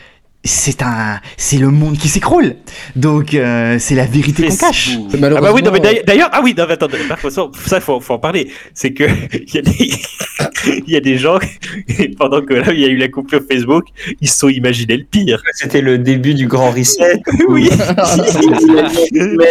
[0.42, 2.56] c'est un, c'est le monde qui s'écroule.
[2.96, 4.90] Donc euh, c'est la vérité qu'on cache.
[4.90, 5.10] Facebook.
[5.22, 7.80] Ah bah oui, non, mais d'ailleurs- ah oui, non, mais attends, par contre, ça, ça,
[7.80, 8.50] faut, faut en parler.
[8.74, 9.04] C'est que
[9.34, 9.90] il y a des,
[10.86, 11.38] il y a des gens,
[11.98, 13.84] et pendant que là, il y a eu la coupure Facebook,
[14.20, 15.40] ils se sont imaginés le pire.
[15.54, 17.20] C'était le début du grand reset.
[17.48, 17.68] Oui.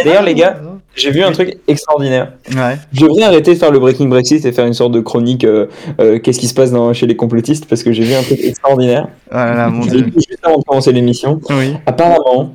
[0.04, 0.62] D'ailleurs, les gars,
[0.96, 2.34] j'ai vu un truc extraordinaire.
[2.52, 2.78] Ouais.
[2.94, 5.68] Je devrais arrêter de faire le Breaking Brexit et faire une sorte de chronique euh,
[6.00, 8.40] euh, qu'est-ce qui se passe dans, chez les complotistes parce que j'ai vu un truc
[8.44, 9.10] extraordinaire.
[9.32, 10.06] Oh là là, mon dieu.
[10.16, 11.40] juste avant de commencer l'émission.
[11.50, 11.74] Oui.
[11.86, 12.54] Apparemment,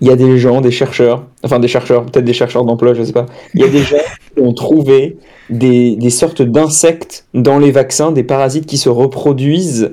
[0.00, 3.04] il y a des gens, des chercheurs, enfin des chercheurs, peut-être des chercheurs d'emploi, je
[3.04, 3.26] sais pas.
[3.54, 3.96] Il y a des gens
[4.34, 5.16] qui ont trouvé
[5.50, 9.92] des, des sortes d'insectes dans les vaccins, des parasites qui se reproduisent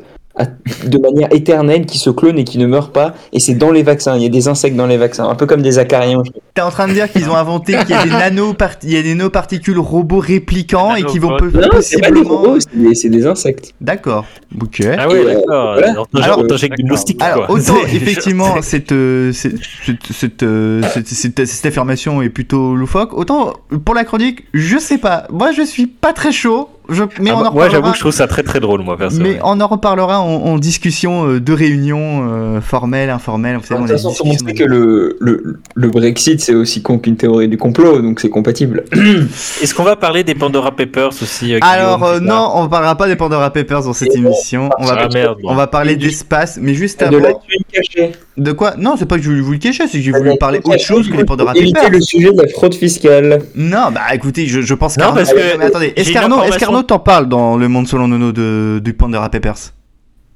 [0.86, 3.14] de manière éternelle, qui se clonent et qui ne meurent pas.
[3.34, 4.16] Et c'est dans les vaccins.
[4.16, 6.24] Il y a des insectes dans les vaccins, un peu comme des acariens.
[6.54, 8.10] T'es en train de dire qu'ils ont inventé qu'il y a des
[8.40, 11.38] nanopart- il y a des nanoparticules robots réplicants et qui vont Non,
[11.82, 12.30] c'est pas des possiblement.
[12.38, 12.58] robots,
[12.94, 13.74] c'est des, insectes.
[13.82, 14.26] D'accord.
[14.62, 14.82] Ok.
[14.98, 15.74] Ah oui, euh, d'accord.
[15.74, 15.88] voilà.
[16.24, 22.22] Alors, des moustiques, autant effectivement cette, euh, cette, cette, cette, euh, cette- cette- cette affirmation
[22.22, 23.54] est plutôt loufoque, autant
[23.86, 25.28] pour la chronique, je sais pas.
[25.32, 27.96] Moi je suis pas très chaud, je, mais Ah on bah, en moi, j'avoue que
[27.96, 29.18] je trouve ça très très drôle, moi, perso.
[29.22, 33.56] Mais on en reparlera en, en discussion euh, de réunion euh, formelle, informelle.
[33.56, 36.56] Vous De savez, on toute a façon, discussion sait que le, le, le Brexit, c'est
[36.56, 38.84] aussi con qu'une théorie du complot, donc c'est compatible.
[38.94, 43.08] Est-ce qu'on va parler des Pandora Papers aussi euh, Alors euh, non, on parlera pas
[43.08, 44.70] des Pandora Papers dans cette Et émission.
[44.80, 45.38] On va, Ah merde.
[45.44, 47.42] on va parler d'espace, mais juste de la avant.
[47.72, 48.12] cachée.
[48.40, 48.76] De quoi?
[48.78, 50.60] Non, c'est pas que je voulais vous le cacher, c'est que j'ai Ah, voulu parler
[50.64, 51.92] autre chose que les Pandora pour Éviter Papers.
[51.92, 53.44] le sujet de la fraude fiscale.
[53.56, 57.28] Non, bah écoutez, je, je pense Non, qu'Arnaud- parce que mais attendez, Escarno, t'en parle
[57.28, 59.74] dans le monde selon Nono de, du Pandora Papers?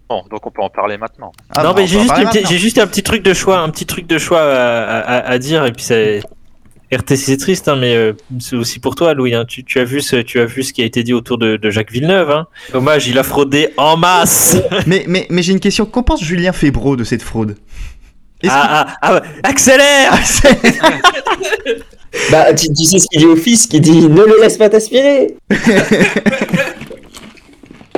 [0.10, 1.32] Bon, donc on peut en parler maintenant.
[1.56, 4.06] Ah, non, bah, mais j'ai juste, juste un petit truc de choix, un petit truc
[4.06, 6.22] de choix à, à- à dire, et puis c'est
[6.92, 9.34] RTC c'est triste, hein, mais euh, c'est aussi pour toi, Louis.
[9.34, 9.46] hein.
[9.48, 11.56] Tu, tu as vu ce, tu as vu ce qui a été dit autour de,
[11.58, 12.30] de Jacques Villeneuve.
[12.30, 12.46] Hein.
[12.72, 14.58] Dommage, il a fraudé en masse.
[14.86, 15.86] Mais, mais, mais j'ai une question.
[15.88, 17.56] Qu'en pense Julien Febro de cette fraude?
[18.50, 20.14] Ah, ah, ah, accélère
[22.32, 24.70] Bah, tu, tu sais ce qu'il dit au fils, qui dit ne le laisse pas
[24.70, 25.36] t'aspirer.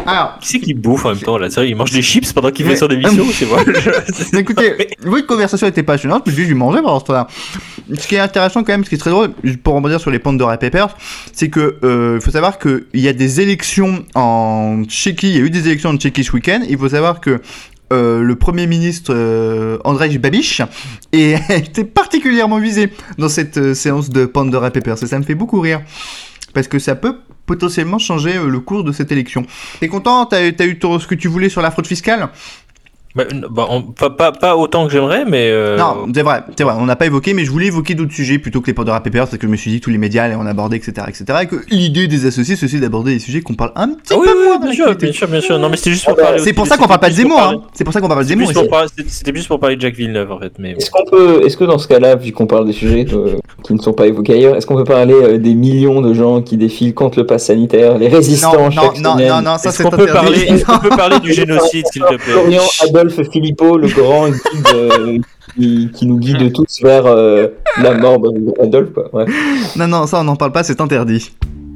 [0.08, 1.50] Alors, Qui c'est qui bouffe en même temps là?
[1.50, 3.64] Sérieux, il mange des chips pendant qu'il fait son émission, c'est vrai.
[3.66, 7.26] Je- écoutez, votre conversation était passionnante, mais j'ai dû manger pendant ce temps-là.
[7.98, 9.30] Ce qui est intéressant quand même, ce qui est très drôle,
[9.64, 10.96] pour rebondir sur les Pandora Papers,
[11.34, 15.39] c'est que euh, il faut savoir qu'il y a des élections en Tchéquie, il y
[15.39, 16.62] a eu des élections en Tchéquie ce week-end.
[16.70, 17.41] Il faut savoir que
[17.94, 20.62] euh, le Premier ministre euh, Andrzej Babiš
[21.14, 21.36] et
[21.94, 25.02] particulièrement visé dans cette euh, séance de Pandora Papers.
[25.04, 25.82] Et ça me fait beaucoup rire.
[26.54, 29.46] Parce que ça peut potentiellement changer euh, le cours de cette élection.
[29.80, 30.26] T'es content?
[30.26, 32.30] T'as as eu ton- ce que tu voulais sur la fraude fiscale?
[33.16, 35.47] Bah, bah, on- pas, pas, pas autant que j'aimerais, mais.
[35.49, 38.13] euh, Non, c'est vrai, c'est vrai, on n'a pas évoqué, mais je voulais évoquer d'autres
[38.13, 39.97] sujets plutôt que les Pandora Papers, parce que je me suis dit que tous les
[39.97, 43.20] médias allaient en aborder, etc., etc., et que l'idée des associés, c'est aussi d'aborder des
[43.20, 45.39] sujets qu'on parle un petit Ah oui, peu oui, moins bien sûr, bien sûr, bien
[45.39, 45.57] sûr.
[45.59, 46.39] Non, mais c'était juste pour parler.
[46.39, 47.61] C'est pour ça qu'on parle pas de Zemmour, hein.
[47.74, 48.70] C'est pour ça qu'on parle pas de c'était Zemmour plus pour ici.
[48.97, 50.51] parler- C'était plus pour parler de Jacques Villeneuve, en fait.
[50.59, 50.72] Mais.
[50.72, 53.74] Est-ce qu'on peut, est-ce que dans ce cas-là, vu qu'on parle des sujets euh, qui
[53.74, 56.57] ne sont pas évoqués ailleurs, est-ce qu'on peut parler euh, des millions de gens qui
[56.57, 59.30] défilent contre le pass sanitaire, les résistants Non, non, non, semaine?
[59.30, 60.53] non, non, ça Est-ce c'est qu'on peut parler, interdit.
[60.53, 62.57] est-ce qu'on peut parler du génocide, s'il te plaît?
[63.10, 65.18] Florian Adolphe Philippot, le grand guide euh,
[65.56, 67.47] qui, qui nous guide tous vers euh,
[67.82, 69.10] la mort d'Adolphe, quoi.
[69.14, 69.26] Ouais.
[69.76, 71.32] Non, non, ça on n'en parle pas, c'est interdit.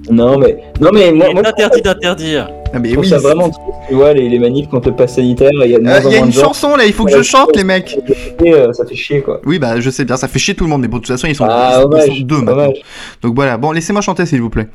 [0.09, 2.49] Non, mais, non, mais moi, moi est interdit d'interdire.
[2.73, 3.07] Ah, mais oui.
[3.07, 5.79] ça vraiment triste, tu vois, les, les manifs contre le pass sanitaire, il y a
[5.79, 7.97] de Euh, y a une de chanson là, il faut que je chante, les mecs.
[8.45, 9.41] Euh, ça fait chier, quoi.
[9.45, 11.11] Oui, bah je sais bien, ça fait chier tout le monde, mais bon, de toute
[11.11, 12.73] façon, ils sont, Ah, ils sont hommage, deux maintenant.
[13.21, 14.67] Donc voilà, bon, laissez-moi chanter s'il vous plaît.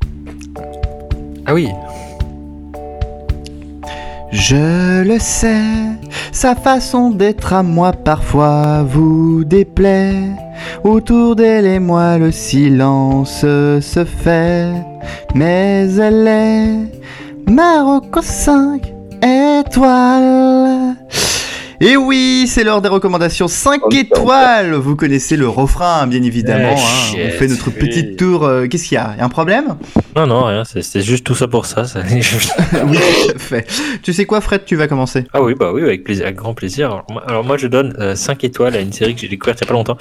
[1.46, 1.68] Ah oui.
[4.36, 5.62] Je le sais,
[6.32, 10.28] sa façon d'être à moi parfois vous déplaît.
[10.82, 14.72] Autour d'elle et moi le silence se fait,
[15.36, 20.96] mais elle est Marocco 5 étoiles.
[21.86, 24.72] Et oui, c'est l'heure des recommandations 5 Oh, étoiles.
[24.72, 26.74] Vous connaissez le refrain, bien évidemment.
[26.78, 26.80] Ah,
[27.14, 27.18] hein.
[27.26, 27.74] On fait notre oui.
[27.78, 28.44] petit tour.
[28.44, 29.14] euh, Qu'est-ce qu'il y a?
[29.18, 29.76] Y a un problème?
[30.16, 30.64] Non, non, rien.
[30.64, 31.84] c'est- C'était juste tout ça pour ça.
[31.84, 32.00] ça-
[32.86, 33.66] Oui, tout à fait.
[34.02, 35.26] Tu sais quoi, Fred Tu vas commencer.
[35.34, 36.86] Ah oui, bah oui, avec, plaisir, avec grand plaisir.
[36.86, 39.64] Alors moi, alors moi, je donne 5 étoiles à une série que j'ai découverte il
[39.64, 39.98] y a pas longtemps,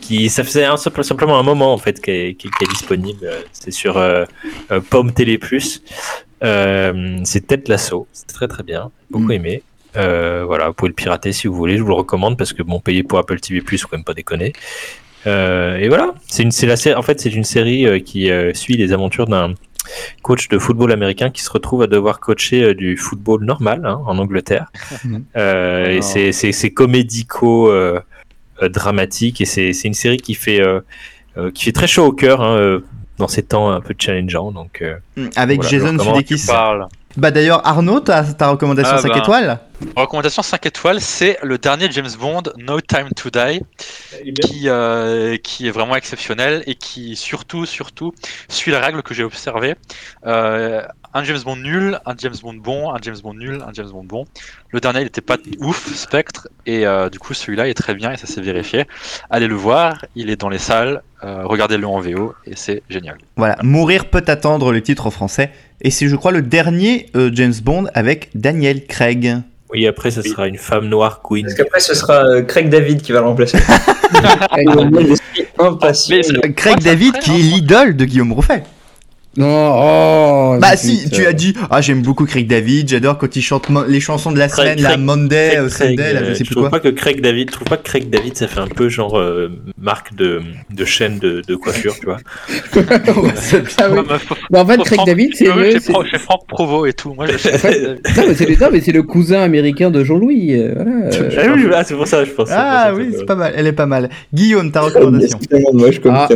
[0.00, 3.18] qui ça faisait un, simplement un moment en fait qu'elle qui, qui est disponible.
[3.24, 4.24] Euh, C'est sur euh,
[4.72, 5.82] euh, Pomme Télé Plus.
[6.42, 8.06] Euh, c'est Tête Lasso.
[8.12, 8.90] C'est très très bien.
[9.10, 9.32] Beaucoup Mm.
[9.32, 9.62] aimé.
[9.96, 11.76] Euh, voilà, vous pouvez le pirater si vous voulez.
[11.76, 14.04] Je vous le recommande parce que bon, payer pour Apple TV Plus, faut quand même
[14.04, 14.52] pas déconner.
[15.26, 18.30] Euh, et voilà, c'est une, c'est la sé- en fait, c'est une série euh, qui
[18.30, 19.54] euh, suit les aventures d'un
[20.22, 24.00] coach de football américain qui se retrouve à devoir coacher euh, du football normal hein,
[24.06, 24.66] en Angleterre.
[25.36, 28.00] Euh, et c'est c'est c'est comédico euh,
[28.62, 30.80] euh, dramatique et c'est c'est une série qui fait euh,
[31.36, 32.80] euh, qui fait très chaud au cœur hein, euh,
[33.18, 34.50] dans ces temps un peu challengeants.
[34.52, 34.96] Donc euh,
[35.36, 35.98] Avec Voilà, Jason.
[36.14, 36.46] Sudeikis.
[37.16, 39.18] Bah d'ailleurs, Arnaud, ta, ta recommandation Ah 5 bah.
[39.18, 39.58] étoiles
[39.94, 43.60] Recommandation 5 étoiles, c'est le dernier James Bond, No Time to Die,
[44.40, 48.12] qui, euh, qui est vraiment exceptionnel et qui surtout, surtout,
[48.48, 49.74] suit la règle que j'ai observée.
[50.26, 50.82] Euh,
[51.16, 54.04] un James Bond nul, un James Bond bon, un James Bond nul, un James Bond
[54.04, 54.26] bon.
[54.70, 58.12] Le dernier, il n'était pas ouf, Spectre, et euh, du coup, celui-là est très bien
[58.12, 58.84] et ça s'est vérifié.
[59.30, 63.16] Allez le voir, il est dans les salles, euh, regardez-le en VO et c'est génial.
[63.36, 65.52] Voilà, Mourir peut attendre le titre en français.
[65.80, 69.36] Et c'est, je crois, le dernier euh, James Bond avec Daniel Craig.
[69.72, 71.46] oui, après, ce sera une femme noire queen.
[71.46, 73.56] Parce qu'après, ce sera euh, Craig David qui va le remplacer.
[76.56, 78.64] Craig ça David, qui est l'idole de Guillaume Rouffet.
[79.36, 83.36] Non, oh bah si, tu euh, as dit, ah j'aime beaucoup Craig David, j'adore quand
[83.36, 86.20] il chante les chansons de la Craig- semaine, la Monday, Craig- euh, Sunday, Craig, là,
[86.20, 86.70] euh, je sais je plus trouve quoi.
[86.70, 89.18] pas que Craig David, je trouve pas que Craig David, ça fait un peu genre
[89.18, 92.16] euh, marque de, de chaîne de, de coiffure, tu vois?
[93.78, 93.98] Ah oui.
[93.98, 94.18] Ouais, mais
[94.50, 97.12] Bah, en fait, Craig Franck- David, c'est Ouais, le- c'est- Franck- Provo et tout.
[97.14, 97.80] Moi, je En fait,
[98.16, 100.54] non, mais c'est le, non, mais c'est le cousin américain de Jean-Louis.
[100.54, 101.30] euh, voilà, euh.
[101.38, 102.48] Ah oui, ah, c'est pour ça, je pense.
[102.50, 104.08] Ah ça oui, c'est pas mal, elle est pas mal.
[104.32, 106.28] Guillaume, ta recommandation C'est tellement moche comme Ah.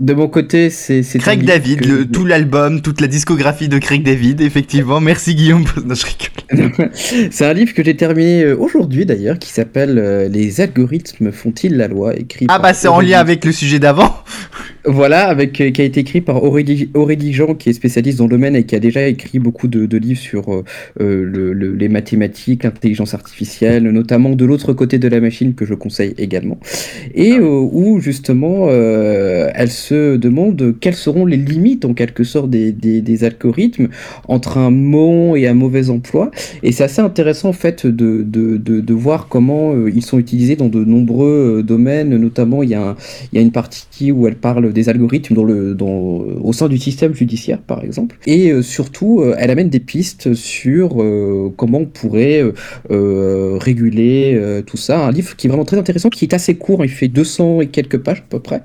[0.00, 4.04] De mon côté, c'est Craig David, que- le- tout l'album, toute la discographie de Craig
[4.04, 5.00] David, effectivement.
[5.00, 5.64] Merci Guillaume.
[5.76, 6.90] Rigole.
[7.30, 11.76] C'est un livre que j'ai terminé euh, aujourd'hui d'ailleurs, qui s'appelle euh, Les algorithmes font-ils
[11.76, 14.14] la loi écrit Ah bah c'est en lien avec le sujet d'avant.
[14.84, 18.24] Voilà, avec euh, qui a été écrit par Aurélie, Aurélie Jean, qui est spécialiste dans
[18.24, 20.62] le domaine et qui a déjà écrit beaucoup de, de livres sur euh,
[21.00, 25.74] le- le- les mathématiques, l'intelligence artificielle, notamment de l'autre côté de la machine que je
[25.74, 26.58] conseille également,
[27.14, 32.50] et euh, où justement euh, elle se demande quelles seront les limites en quelque sorte
[32.50, 33.88] des, des, algorithmes
[34.28, 36.30] entre un bon et un mauvais emploi.
[36.62, 40.56] Et c'est assez intéressant en fait de, de, de, voir comment euh, ils sont utilisés
[40.56, 42.96] dans de nombreux euh, domaines, notamment il y, a un-
[43.32, 46.68] il y a une partie où elle parle des algorithmes dans le, dans, au sein
[46.68, 48.16] du système judiciaire par exemple.
[48.26, 51.04] Et euh, surtout, elle amène des pistes sur
[51.56, 52.42] comment on pourrait
[52.90, 55.06] réguler tout ça.
[55.06, 57.66] Un livre qui est vraiment très intéressant, qui est assez court, il fait 200 et
[57.68, 58.62] quelques pages à peu près.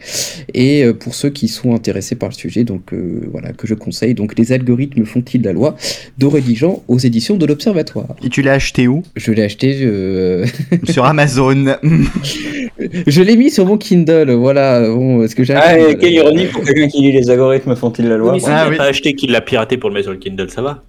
[0.53, 3.75] Et euh, pour ceux qui sont intéressés par le sujet, donc euh, voilà, que je
[3.75, 4.15] conseille.
[4.15, 5.75] Donc les algorithmes font-ils la loi
[6.17, 8.15] d'Aurélie Jean aux éditions de l'Observatoire?
[8.23, 9.03] Et tu l'as acheté où?
[9.15, 10.43] Je l'ai acheté, euh,
[10.89, 11.75] Sur Amazon.
[13.05, 14.89] je l'ai mis sur mon Kindle, voilà.
[14.89, 18.17] Bon, est-ce que j'ai Ah, quelle ironie pour quelqu'un qui lit les algorithmes font-ils la
[18.17, 18.31] loi?
[18.31, 18.77] Mais si Ah il oui.
[18.77, 20.83] pas acheté qu'il l'a piraté pour le mettre sur le Kindle, ça va?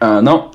[0.00, 0.52] Ah non,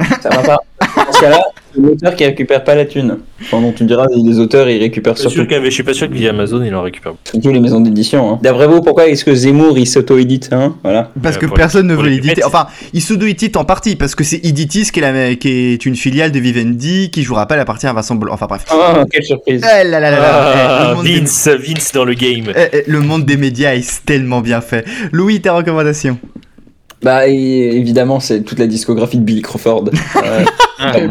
[0.20, 0.58] ça va pas.
[0.96, 1.40] Dans ce cas-là,
[1.74, 3.18] c'est l'auteur qui récupère pas la thune.
[3.50, 6.14] Pendant tu me diras, les auteurs ils récupèrent surtout, sûr je suis pas sûr que
[6.14, 7.12] via Amazon il en récupère.
[7.24, 8.32] surtout les maisons d'édition.
[8.32, 8.38] Hein.
[8.42, 10.74] D'après vous, pourquoi est-ce que Zemmour il s'auto-édite hein?
[10.82, 11.10] Voilà.
[11.22, 12.42] Parce que personne ne veut l'éditer.
[12.44, 15.96] Enfin, il pseudo-édite en partie parce que c'est Editis qui est, la, qui est une
[15.96, 18.32] filiale de Vivendi qui, je vous rappelle, appartient à Vincent Blanc.
[18.32, 18.64] Enfin bref.
[18.70, 19.62] Ah, quelle surprise.
[19.62, 20.52] Eh là là là là.
[20.54, 21.20] Eh, Ah, des...
[21.20, 22.46] Vince, Vince dans le game.
[22.56, 24.84] eh, eh, le monde des médias est tellement bien fait.
[25.12, 26.18] Louis, ta recommandation
[27.02, 29.90] Bah, évidemment, c'est toute la discographie de Billy Crawford.
[30.24, 30.44] Euh,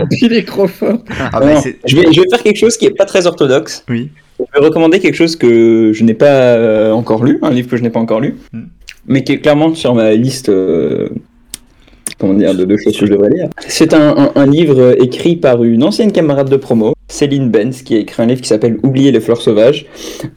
[0.10, 1.00] Billy Crawford.
[1.10, 3.84] Ah non, bah, je, vais, je vais faire quelque chose qui est pas très orthodoxe.
[3.90, 4.10] Oui.
[4.40, 7.78] Je vais recommander quelque chose que je n'ai pas euh, encore lu, un livre que
[7.78, 8.64] je n'ai pas encore lu, Hmm.
[9.08, 11.08] mais qui est clairement sur ma liste euh,
[12.20, 13.50] comment dire, de, choses que je devrais lire.
[13.68, 17.96] C'est un, un- un livre écrit par une ancienne camarade de promo, Céline Benz, qui
[17.96, 19.86] a écrit un livre qui s'appelle Oublier les fleurs sauvages,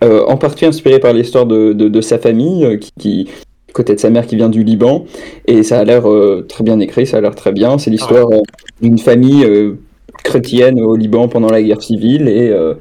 [0.05, 3.29] euh, en partie inspiré par l'histoire de, de- de sa famille, euh, qui, qui-
[3.73, 5.05] côté de sa mère qui vient du Liban,
[5.47, 7.79] et ça a l'air euh, très bien écrit, ça a l'air très bien.
[7.79, 8.41] C'est l'histoire euh,
[8.81, 9.75] d'une famille euh,
[10.25, 12.75] chrétienne au Liban pendant la guerre civile et euh,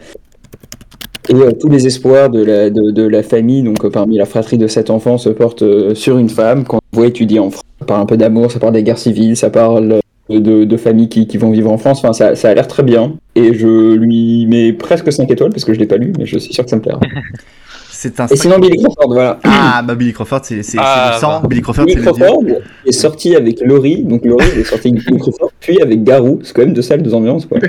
[1.29, 4.57] et euh, tous les espoirs de la, de, de la famille, donc parmi la fratrie
[4.57, 7.65] de cet enfant, se portent sur une femme qu'on voit étudier en France.
[7.79, 11.09] Ça parle un peu d'amour, ça parle des guerres civiles, ça parle de, de familles
[11.09, 11.99] qui, qui vont vivre en France.
[11.99, 13.15] Enfin, ça, ça a l'air très bien.
[13.35, 16.37] Et je lui mets presque 5 étoiles parce que je l'ai pas lu, mais je
[16.37, 17.01] suis sûr que ça me plaira.
[18.15, 18.27] c'est un.
[18.27, 19.39] Et sinon, Billy Crawford, voilà.
[19.43, 21.41] Ah bah Billy Crawford, c'est c'est- Ah, le sang.
[21.41, 21.47] bah.
[21.47, 22.23] Billy Crawford, Billy c'est le dieu.
[22.25, 22.43] Crawford
[22.85, 26.39] est sorti avec Laurie, donc Laurie est sorti avec Billy Crawford, puis avec Garou.
[26.43, 27.59] C'est quand même deux salles, deux ambiances, quoi.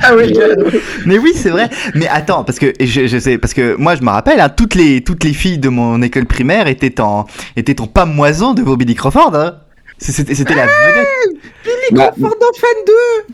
[0.00, 0.32] Ah oui,
[1.06, 1.68] Mais oui, c'est vrai.
[1.96, 4.76] Mais attends, parce que je, je sais, parce que moi je me rappelle, hein, toutes
[4.76, 8.94] les toutes les filles de mon école primaire étaient en étaient en pamoison devant Billy
[8.94, 9.34] Crawford.
[9.34, 9.56] Hein.
[10.02, 11.08] C'était la vedette.
[11.92, 12.12] Bah,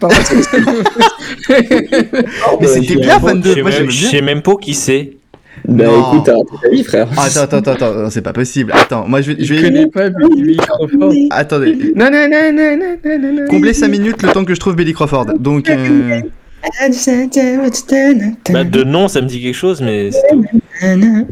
[0.01, 0.17] Pardon.
[2.61, 3.55] Mais c'était bien fan Je 2.
[3.55, 4.11] sais Moi même- j'aimais je bien.
[4.11, 5.13] sais même pas qui c'est.
[5.67, 6.01] bah Non.
[6.01, 7.09] écoute, t'as raté ta vie, frère.
[7.17, 8.73] Attends, attends, attends, attends, c'est pas possible.
[8.75, 9.63] Attends, moi je vais, je Je vais...
[9.63, 11.13] connais pas Billy Crawford.
[11.31, 13.47] Attendez, Non, non, non, non, non, non, non, non.
[13.49, 15.27] combler 5 minutes le temps que je trouve Billy Crawford.
[15.39, 16.21] Donc, euh,
[18.53, 20.11] Bah, de nom, ça me dit quelque chose, mais.
[20.11, 20.45] c'est tout.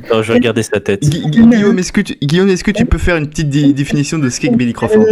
[0.07, 1.03] Attends, je vais regarder sa tête.
[1.09, 2.15] Gui- Gui- Guillaume, est-ce que, tu...
[2.23, 4.73] Guillaume, est-ce que tu peux faire une petite dé- définition de ce qu'est que Billy
[4.73, 5.05] Crawford?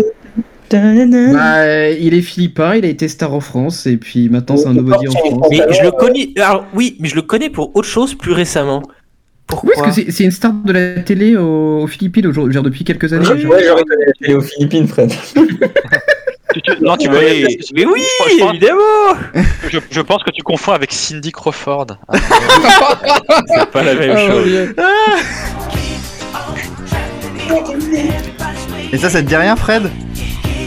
[1.33, 4.73] Bah, il est philippin, il a été star en France, et puis maintenant c'est un
[4.75, 5.49] nobody en France.
[5.51, 6.31] Mais je le connais.
[6.39, 8.83] Alors, oui, mais je le connais pour autre chose plus récemment.
[9.47, 12.62] Pourquoi Oui, parce que c'est- une star de la télé aux, aux Philippines aujourd'hui, genre
[12.62, 13.27] depuis quelques années.
[13.29, 15.12] Ouais, j'aurais connu la télé aux Philippines, Fred.
[16.55, 17.45] Tu- tu- non, tu mais,
[17.75, 19.17] mais oui, je pense- évidemment
[19.71, 21.87] je, je pense que tu confonds avec Cindy Crawford.
[22.13, 24.75] C'est pas la même Ah, chose.
[28.93, 29.91] Et ça, ça te dit rien, Fred?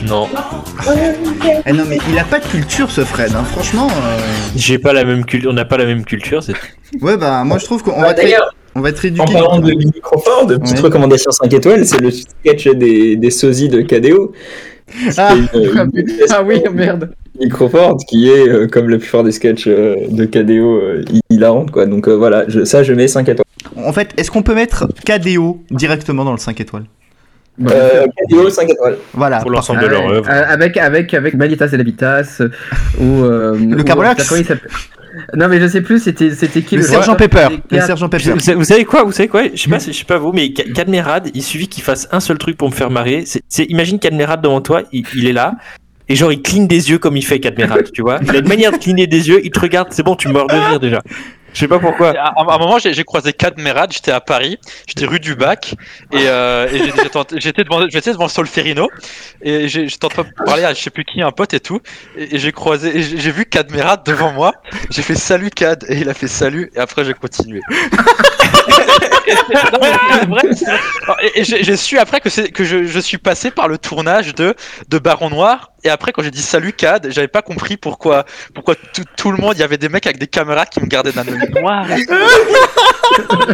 [0.07, 0.27] Non,
[1.65, 3.33] Eh non, mais il a pas de culture, ce Fred.
[3.35, 3.43] Hein.
[3.43, 4.17] Franchement, euh,
[4.55, 5.49] j'ai pas la même culture.
[5.49, 6.43] On n'a pas la même culture.
[6.43, 6.53] C'est
[7.01, 9.33] ouais, bah moi je trouve qu'on Bah, va, d'ailleurs, on va être En rééduqué.
[9.33, 10.81] parlant de Billy Crawford, petite Ouais.
[10.83, 14.33] recommandation 5 étoiles, c'est le sketch des, des sosies de KDO.
[15.17, 17.11] Ah, une- une Ah oui, merde.
[17.49, 21.85] Crawford qui est, euh, comme la plupart des sketchs euh, de KDO, euh, hilarante quoi.
[21.85, 23.45] Donc euh, voilà, je- ça je mets 5 étoiles.
[23.75, 26.85] En fait, est-ce qu'on peut mettre KDO directement dans le 5 étoiles?
[27.69, 28.97] Euh, KDO 5 étoiles.
[29.13, 29.39] Voilà.
[29.39, 30.29] pour l'ensemble de leur œuvre.
[30.29, 32.49] avec avec avec Manitas et l'Habitas euh,
[32.99, 34.03] ou euh, Le comment
[34.37, 34.69] il s'appelle
[35.35, 37.15] Non mais je sais plus, c'était c'était qui Le le sergent.
[37.15, 37.47] Pepper.
[37.71, 38.39] Les Le sergent Vous, Pepper.
[38.39, 39.43] savez- vous savez quoi Vous savez quoi?
[39.53, 42.07] Je sais pas, si- je sais pas vous, mais Ca- Cadmerade, il suffit qu'il fasse
[42.11, 43.23] un seul truc pour me faire marrer.
[43.25, 45.55] C'est, c'est- imagine Cadmerade devant toi, il, il est là.
[46.09, 48.19] Et genre, il cligne des yeux comme il fait Cadmerade, tu vois.
[48.23, 50.47] Il a une manière de cligner des yeux, il te regarde, c'est bon, tu meurs
[50.47, 51.01] de rire déjà.
[51.53, 52.09] Je sais pas pourquoi.
[52.11, 55.73] À, à un moment, j'ai j'ai croisé Cadmerade, j'étais à Paris, j'étais rue du Bac,
[56.11, 58.89] et, euh, et j'ai- j'étais- j'étais devant, j'étais devant Solferino,
[59.41, 61.59] et j'ai- j'étais en train de parler à je sais plus qui, un pote et
[61.59, 61.79] tout,
[62.17, 64.53] et, et j'ai croisé, et j'ai j'ai vu Cadmerade devant moi,
[64.91, 67.61] j'ai fait salut Cad, et il a fait salut, et après j'ai continué.
[71.37, 74.55] J'ai su après que, je, je suis passé par le tournage de,
[74.89, 78.75] de Baron Noir, et après quand j'ai dit salut Cad, j'avais pas compris pourquoi, pourquoi
[78.75, 81.11] tout, tout le monde, il y avait des mecs avec des caméras qui me gardaient
[81.11, 81.85] d'un œil noir.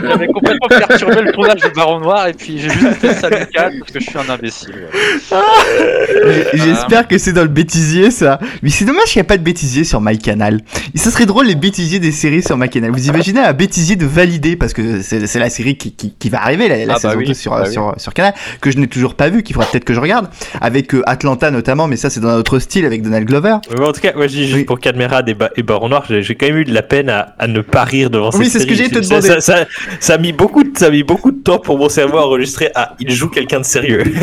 [0.03, 3.73] J'avais complètement perturbé le tournage de Baron Noir et puis j'ai juste fait salut Cad
[3.79, 4.87] parce que je suis un imbécile.
[5.31, 6.49] ouais.
[6.53, 8.39] J'espère que c'est dans le bêtisier ça.
[8.61, 10.61] Mais c'est dommage qu'il n'y a pas de bêtisier sur MyCanal.
[10.93, 12.91] Et ça serait drôle les bêtisiers des séries sur MyCanal.
[12.91, 16.29] Vous imaginez un bêtisier de validé parce que c'est c'est la série qui, qui, qui
[16.29, 17.71] va arriver, la, la Ah bah saison oui, 2 sur, bah oui.
[17.71, 20.27] sur, sur Canal, que je n'ai toujours pas vu, qu'il faudra peut-être que je regarde.
[20.61, 23.55] Avec euh, Atlanta notamment, mais ça c'est dans un autre style avec Donald Glover.
[23.77, 24.63] Mais en tout cas, moi, je dis juste Oui.
[24.65, 27.35] pour Cadmerade et, Ba- et Baron Noir, j'ai quand même eu de la peine à,
[27.39, 28.89] à ne pas rire devant cette Oui, c'est ce que série.
[28.91, 29.41] j'ai te Ça- demander.
[29.41, 29.65] Ça, ça,
[29.99, 32.25] ça a mis beaucoup de, ça a mis beaucoup de temps pour mon cerveau à
[32.27, 32.69] enregistrer.
[32.75, 34.03] Ah, il joue quelqu'un de sérieux.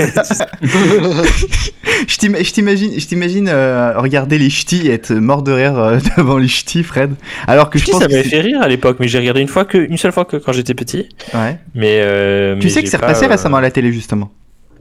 [2.08, 5.78] Je t'im- je t'imagine, je t'imagine euh, regarder les ch'tis et être mort de rire
[5.78, 7.12] euh, devant les ch'tis, Fred.
[7.46, 9.64] Alors que je pense ça m'avait fait rire à l'époque, mais j'ai regardé une fois
[9.64, 11.08] que, une seule fois que quand j'étais petit.
[11.34, 11.58] Ouais.
[11.74, 14.30] Mais euh, Tu mais sais que c'est pas, repassé euh, récemment à la télé justement.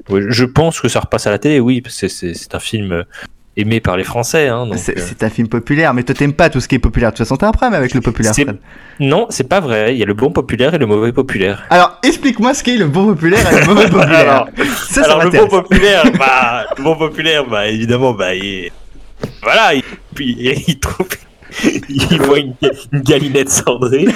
[0.10, 3.04] je pense que ça repasse à la télé, oui, parce que c'est- un film euh,
[3.58, 4.48] aimé par les Français.
[4.48, 7.12] Hein, C'est euh, un film populaire, mais toi t'aimes pas tout ce qui est populaire.
[7.12, 8.58] De toute façon, t'as un problème avec le populaire, Fred.
[9.00, 9.94] Non, c'est pas vrai.
[9.96, 11.64] Il y a le bon populaire et le mauvais populaire.
[11.70, 14.20] Alors, explique-moi ce qu'est le bon populaire et le mauvais populaire.
[14.20, 14.50] Alors,
[14.90, 18.72] ça, ça Alors le bon populaire, bah, le bon populaire, bah évidemment, bah il...
[19.44, 19.84] voilà, il,
[20.16, 20.36] puis,
[20.68, 21.08] il trouve,
[21.90, 22.54] il voit une,
[22.94, 24.06] une galinette cendrée.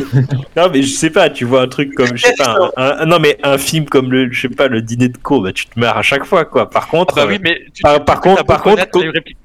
[0.56, 3.06] non mais je sais pas, tu vois un truc comme, je sais pas, un, un-
[3.06, 5.66] non mais un film comme le, je sais pas, le dîner de cour, bah tu
[5.66, 6.68] te marres à chaque fois quoi.
[6.70, 8.84] Par contre, Ah bah oui, mais tu, par- par contre- par contre,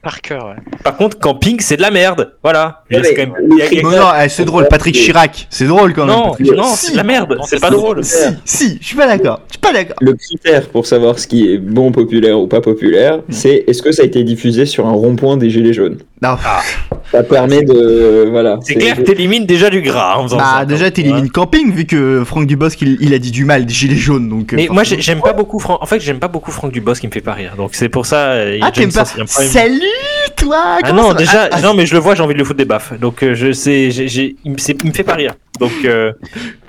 [0.01, 0.45] par cœur.
[0.47, 0.55] ouais.
[0.83, 2.83] par contre, camping c'est de la merde, voilà.
[2.91, 4.45] Ouais, C'est mais- quand même- il y a- il y a- Non, non, eh, c'est
[4.45, 4.67] drôle.
[4.69, 6.15] Patrick Chirac, c'est drôle quand même.
[6.15, 8.03] non, Patrick non, c'est de la merde, c'est pas drôle.
[8.03, 9.41] Si, si, je suis pas d'accord.
[9.47, 9.97] Je suis pas d'accord.
[10.01, 13.91] Le critère pour savoir ce qui est bon populaire ou pas populaire, c'est est-ce que
[13.91, 15.97] ça a été diffusé sur un rond-point des Gilets jaunes?
[16.21, 16.35] Non.
[17.11, 18.27] Ça permet de.
[18.31, 18.57] Voilà.
[18.61, 22.23] C'est clair que t'élimines déjà du gras en faisant Bah, déjà, t'élimines Camping, vu que
[22.25, 24.53] Franck Dubosc, il, il a dit du mal des gilets jaunes, donc.
[24.53, 25.81] euh, Mais moi j'aime pas beaucoup Franck.
[25.81, 27.53] En fait j'aime pas beaucoup Franck Dubosc qui me fait pas rire.
[27.57, 28.29] Donc c'est pour ça.
[28.31, 29.05] euh, il y a Ah, t'aimes pas.
[29.05, 29.81] Salut,
[30.47, 32.45] toi Ah comment non déjà Ah, non mais je le vois j'ai envie de le
[32.45, 32.93] foutre des baffes.
[32.99, 35.33] Donc euh, je sais j'ai- j'ai- il me c'est- il me fait pas rire.
[35.59, 36.11] Donc euh,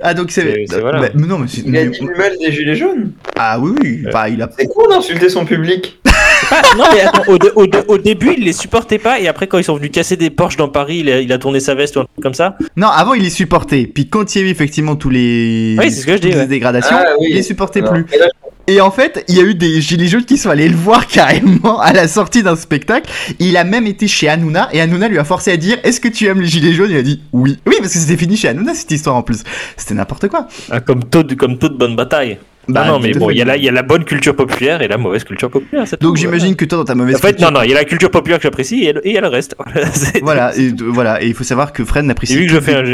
[0.03, 0.65] Ah, donc c'est.
[0.69, 1.01] c'est- voilà.
[1.01, 1.63] Bah, mais non, mais c'est.
[1.67, 3.13] Il a dit du mal des Gilets jaunes.
[3.39, 4.05] Ah oui, oui.
[4.13, 4.49] Bah, il a.
[4.59, 5.99] C'est con d'insulter son public.
[6.03, 6.09] pas-
[6.79, 9.59] non mais attends, au, au dé- au début il les supportait pas et après quand
[9.59, 11.97] ils sont venus casser des Porsche dans Paris il a, il a tourné sa veste
[11.97, 12.57] ou un truc comme ça.
[12.77, 13.91] Non, avant, il les supportait.
[13.93, 15.77] Puis quand il y a eu effectivement tous les.
[15.79, 16.47] Oui, c'est ce que je dis, toutes les ouais.
[16.47, 17.27] dégradations, Ah, oui.
[17.31, 17.91] il les supportait Non.
[17.93, 18.07] plus.
[18.13, 18.27] Et là,
[18.69, 21.07] Et en fait, il y a eu des gilets jaunes qui sont allés le voir
[21.09, 23.11] carrément à la sortie d'un spectacle.
[23.39, 26.09] Il a même été chez Hanouna et Hanouna lui a forcé à dire Est-ce que
[26.09, 26.91] tu aimes les gilets jaunes?
[26.91, 27.59] Il a dit oui.
[27.67, 29.43] Oui, parce que c'était fini chez Hanouna cette histoire en plus.
[29.79, 30.49] C'était n'importe quoi.
[30.71, 32.39] Ah, comme toute comme toute bonne bataille.
[32.69, 34.37] Bah, non, non mais bon il y a la il y a la bonne culture
[34.37, 35.85] populaire et la mauvaise culture populaire.
[36.03, 37.77] Donc j'imagine que toi, dans ta mauvaise En fait culture- non non il y a
[37.77, 39.57] la culture populaire que j'apprécie et il y a le reste.
[40.21, 42.75] Voilà, et, voilà, et il faut savoir que Fred n'apprécie Et vu que je fais
[42.75, 42.85] un,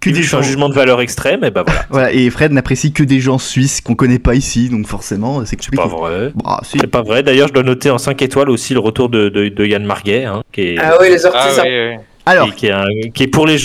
[0.00, 0.46] que des que je fais un gens.
[0.46, 1.84] jugement de valeur extrême et bah voilà.
[1.90, 5.60] Voilà, et Fred n'apprécie que des gens suisses qu'on connaît pas ici, donc forcément, c'est
[5.60, 6.00] C'est pas compliqué.
[6.00, 6.32] vrai.
[6.34, 6.78] Bah, si.
[6.80, 7.22] C'est pas vrai.
[7.22, 10.24] D'ailleurs, je dois noter en 5 étoiles aussi le retour de, de, de Yann Marguet,
[10.24, 11.62] hein, qui, est, Ah oui, les sorties, Ah, ça.
[11.62, 12.00] ouais, ouais.
[12.28, 12.84] Alors, qui, qui est un-
[13.14, 13.56] qui est pour les,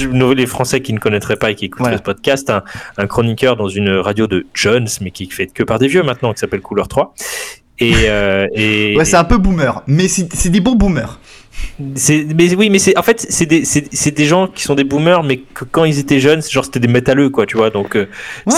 [0.46, 1.98] Français qui ne connaîtraient pas et qui écouteraient Voilà.
[1.98, 2.64] ce podcast, un,
[2.98, 6.32] un chroniqueur dans une radio de Jones, mais qui fait que par des vieux maintenant,
[6.32, 7.14] qui s'appelle Couleur 3.
[7.80, 11.20] Et, euh, et, ouais, c'est un peu boomer, mais c'est c'est des bons boomers.
[11.80, 15.38] Mais oui, mais c'est en fait c'est des, des gens qui sont des boomers, mais
[15.38, 17.70] que quand ils étaient jeunes, genre c'était des métalleux quoi, tu vois.
[17.70, 18.08] Donc euh,
[18.46, 18.54] Ouais.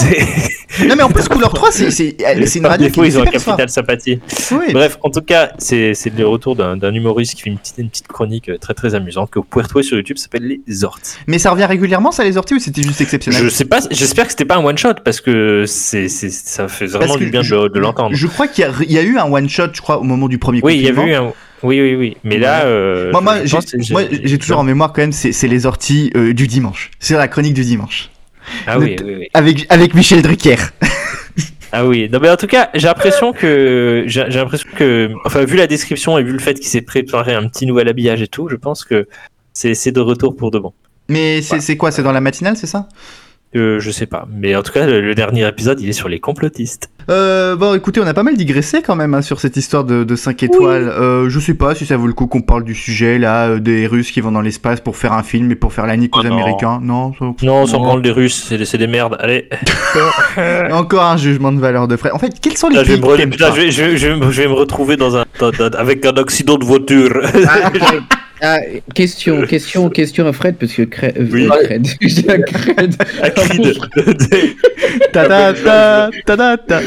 [0.88, 4.20] Non, mais en plus, Couleur 3, c'est une radio qui ils ont un capital sympathie.
[4.52, 4.74] Oui.
[4.74, 7.90] Bref, en tout cas, c'est c'est le retour d'un humoriste qui fait une petite, une
[7.90, 11.18] petite chronique euh, très très amusante que vous pouvez retrouver sur YouTube, s'appelle Les Orties.
[11.28, 13.44] Mais ça revient régulièrement, ça, les orties, ou c'était juste exceptionnel?
[13.44, 16.68] Je sais pas, j'espère que c'était pas un one shot parce que c'est c'est- ça
[16.68, 18.16] fait vraiment du bien je- de, de l'entendre.
[18.16, 20.28] Je crois qu'il y, a- y a eu un one shot, je crois, au moment
[20.28, 21.34] du premier Oui, il y avait eu un.
[21.64, 22.18] Oui, oui, oui.
[22.24, 26.12] Mais là, euh, Moi, moi, j'ai toujours en mémoire quand même, c'est c'est les orties
[26.16, 26.92] euh, du dimanche.
[27.00, 28.10] C'est la chronique du dimanche.
[28.68, 29.28] Ah oui, oui, oui.
[29.34, 30.58] Avec, avec Michel Drucker.
[31.72, 32.10] Ah oui.
[32.12, 35.66] Non, mais en tout cas, j'ai l'impression que j'ai j'ai l'impression que, enfin, vu la
[35.66, 38.56] description et vu le fait qu'il s'est préparé un petit nouvel habillage et tout, je
[38.58, 39.08] pense que
[39.54, 40.74] c'est c'est de retour pour de bon.
[41.10, 41.92] Mais c'est c'est quoi?
[41.92, 42.90] C'est dans la matinale, c'est ça?
[43.56, 44.28] Euh, je sais pas.
[44.36, 46.90] Mais en tout cas, le, le dernier épisode, il est sur les complotistes.
[47.10, 50.04] euh, Bon, écoutez, on a pas mal digressé quand même hein, sur cette histoire de,
[50.04, 50.90] de 5 étoiles.
[50.90, 53.60] Euh, je sais pas si ça vaut le coup qu'on parle du sujet, là, euh,
[53.60, 56.16] des Russes qui vont dans l'espace pour faire un film et pour faire la nique
[56.18, 56.34] aux Oh non.
[56.34, 56.80] Américains.
[56.82, 59.18] Non, ça- Non, on s'en branle des Russes, c'est des, merdes.
[59.20, 59.48] Allez.
[60.72, 62.14] Encore un jugement de valeur de Fred.
[62.14, 63.56] En fait, quels sont les Là, je, vais pays me que re- t'aimes là, pas
[63.56, 65.78] je vais, je vais- je vais me- je vais me retrouver dans un, dans- dans-
[65.78, 67.12] avec un accident de voiture.
[68.46, 68.60] Ah,
[68.94, 71.48] question, question, question à Fred, parce que Cred, euh, Oui.
[71.64, 72.96] Cred, je dis à Cred.
[73.22, 73.78] À Creed.
[75.14, 76.82] Ta ta ta ta ta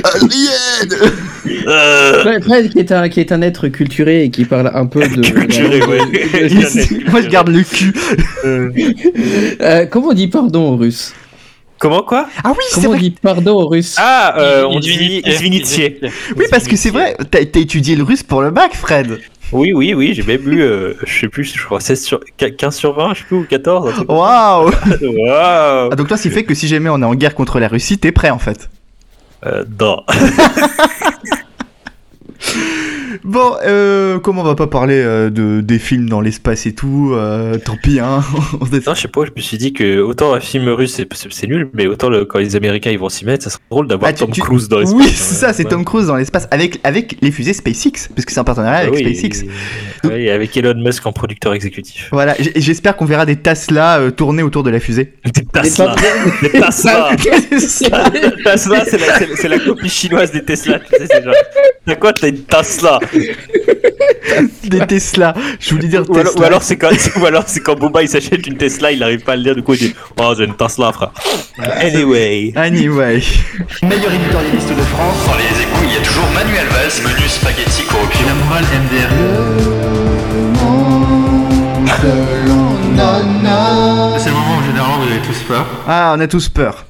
[1.66, 4.84] Euh, Fred, Fred, qui est un qui est un être culturé et qui parle un
[4.86, 5.22] peu de.
[5.22, 6.00] Culturé, ouais.
[7.10, 7.92] Moi, je garde le cul.
[8.44, 11.14] Euh, comment on dit pardon au russe
[11.78, 12.26] Comment quoi?
[12.42, 13.00] Ah oui, c'est Comment on vrai.
[13.00, 15.22] dit pardon au russe Ah, euh, on dit.
[15.24, 16.00] Izvinitié.
[16.36, 17.16] Oui, parce que c'est vrai.
[17.30, 19.18] T'as t'as étudié le russe pour le bac, Fred.
[19.52, 22.74] Oui, oui, oui, j'ai même eu, euh, je sais plus, je crois 16 sur, 15
[22.74, 23.88] sur 20, je sais plus, ou 14.
[23.88, 24.70] un truc comme Waouh.
[25.02, 27.60] Waouh Ah, donc toi, ce qui fait que si jamais on est en guerre contre
[27.60, 28.68] la Russie, t'es prêt en fait?
[29.44, 30.02] Euh, non.
[33.24, 37.12] Bon, euh, comment on va pas parler euh, de, des films dans l'espace et tout
[37.14, 38.22] euh, Tant pis, hein.
[38.86, 41.68] Non, je sais pas, je me suis dit que autant un film russe c'est- nul,
[41.74, 44.12] mais autant le- quand les Américains ils vont s'y mettre, ça serait drôle d'avoir Ah,
[44.14, 44.98] Tom tu- Cruise dans l'espace.
[44.98, 45.70] Oui, Ouais, c'est ça, c'est ouais.
[45.70, 48.86] Tom Cruise dans l'espace avec, avec les fusées SpaceX, parce que c'est un partenariat Ah
[48.88, 49.44] avec oui, SpaceX.
[50.04, 52.08] et- ouais, et avec Elon Musk en producteur exécutif.
[52.12, 55.14] Voilà, j'espère qu'on verra des Tesla euh, tourner autour de la fusée.
[55.24, 55.94] Des Tesla.
[56.42, 57.10] Des Tesla.
[58.44, 60.78] Tesla, c'est la, copie chinoise des Tesla.
[60.80, 61.34] Tu sais, c'est genre,
[61.86, 62.98] t'as quoi, t'as une Tesla?
[64.64, 65.34] Des Tesla.
[65.60, 66.20] Je voulais dire Ou Tesla.
[66.20, 66.90] alors, ou alors c'est quand,
[67.20, 69.54] ou alors c'est quand Boba il s'achète une Tesla, il n'arrive pas à le dire,
[69.54, 71.12] du coup il dit Oh, j'ai une Tesla, frère.
[71.58, 72.52] Anyway.
[72.56, 73.22] Anyway.
[73.82, 75.16] Meilleur éditorialiste de France.
[75.26, 78.26] Dans les égouts, il y a toujours Manuel Valls, menu spaghetti corruption.
[78.26, 80.16] La morale MDR.
[84.18, 85.66] C'est le moment où généralement vous avez tous peur.
[85.86, 86.84] Ah, on a tous peur.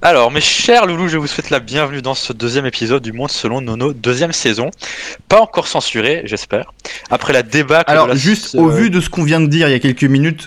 [0.00, 3.32] Alors, mes chers loulous, je vous souhaite la bienvenue dans ce deuxième épisode du Monde
[3.32, 4.70] selon Nono, deuxième saison.
[5.28, 6.72] Pas encore censuré, j'espère.
[7.10, 7.90] Après la débâcle.
[7.90, 9.74] Alors, de la- juste euh, au vu de ce qu'on vient de dire il y
[9.74, 10.46] a quelques minutes,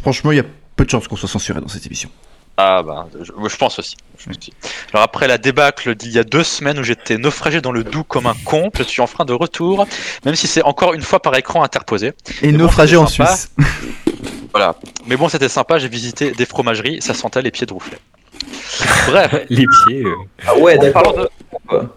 [0.00, 0.44] franchement, il y a
[0.76, 2.08] peu de chances qu'on soit censuré dans cette émission.
[2.56, 3.96] Ah bah, je, pense aussi.
[4.18, 4.52] je pense aussi.
[4.94, 8.02] Alors après la débâcle d'il y a deux semaines où j'étais naufragé dans le doux
[8.02, 9.86] comme un con, je suis enfin de retour,
[10.24, 12.14] même si c'est encore une fois par écran interposé.
[12.40, 13.36] Et naufragé en sympa.
[13.36, 13.50] Suisse.
[14.54, 14.74] Voilà.
[15.06, 17.98] Mais bon, c'était sympa, j'ai visité des fromageries, ça sentait les pieds de rouflet.
[19.08, 20.04] Bref, Les pieds.
[20.04, 20.14] euh.
[20.46, 21.30] Ah ouais, en parlant d'accord.
[21.82, 21.88] de...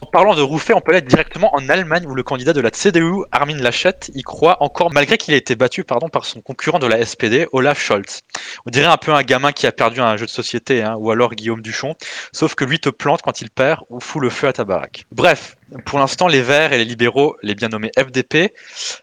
[0.00, 2.70] En parlant de Rouffet, on peut aller directement en Allemagne où le candidat de la
[2.70, 6.78] CDU, Armin Laschet, y croit encore malgré qu'il ait été battu pardon, par son concurrent
[6.78, 8.22] de la SPD, Olaf Scholz.
[8.64, 11.10] On dirait un peu un gamin qui a perdu un jeu de société, hein, ou
[11.10, 11.96] alors Guillaume Duchon,
[12.32, 15.04] sauf que lui te plante quand il perd ou fout le feu à ta baraque.
[15.10, 18.54] Bref, pour l'instant, les Verts et les libéraux, les bien nommés FDP,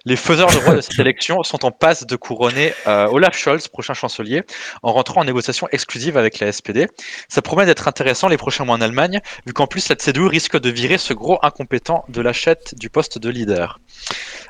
[0.05, 3.67] les faiseurs de roi de cette élection sont en passe de couronner euh, Olaf Scholz,
[3.67, 4.43] prochain chancelier,
[4.81, 6.87] en rentrant en négociation exclusive avec la SPD.
[7.29, 10.59] Ça promet d'être intéressant les prochains mois en Allemagne, vu qu'en plus la CDU risque
[10.59, 13.79] de virer ce gros incompétent de l'achète du poste de leader.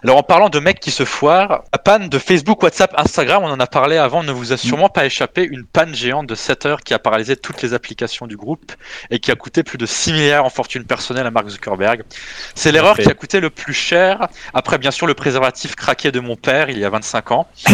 [0.03, 3.49] Alors en parlant de mecs qui se foirent, la panne de Facebook, WhatsApp, Instagram, on
[3.49, 6.65] en a parlé avant, ne vous a sûrement pas échappé, une panne géante de 7
[6.65, 8.71] heures qui a paralysé toutes les applications du groupe
[9.09, 12.04] et qui a coûté plus de 6 milliards en fortune personnelle à Mark Zuckerberg.
[12.53, 16.19] C'est l'erreur qui a coûté le plus cher, après bien sûr le préservatif craqué de
[16.19, 17.47] mon père il y a 25 ans.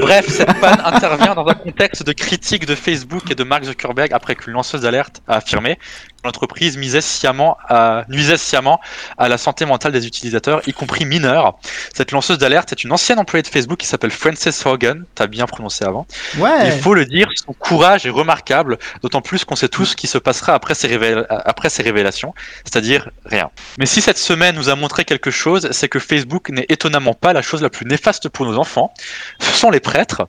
[0.00, 4.12] Bref, cette panne intervient dans un contexte de critique de Facebook et de Mark Zuckerberg
[4.12, 5.78] après qu'une lanceuse d'alerte a affirmé
[6.26, 8.80] l'entreprise misait sciemment à, nuisait sciemment
[9.16, 11.56] à la santé mentale des utilisateurs, y compris mineurs.
[11.94, 15.46] Cette lanceuse d'alerte est une ancienne employée de Facebook qui s'appelle Frances Hogan, t'as bien
[15.46, 16.06] prononcé avant.
[16.36, 16.66] Ouais.
[16.66, 20.06] Il faut le dire, son courage est remarquable, d'autant plus qu'on sait tous ce qui
[20.06, 23.50] se passera après ces, révéla- après ces révélations, c'est-à-dire rien.
[23.78, 27.32] Mais si cette semaine nous a montré quelque chose, c'est que Facebook n'est étonnamment pas
[27.32, 28.92] la chose la plus néfaste pour nos enfants.
[29.38, 30.28] Ce sont les prêtres.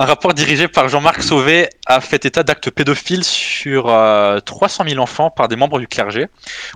[0.00, 4.98] Un rapport dirigé par Jean-Marc Sauvé a fait état d'actes pédophiles sur euh, 300 000
[4.98, 6.28] enfants par des membres du clergé.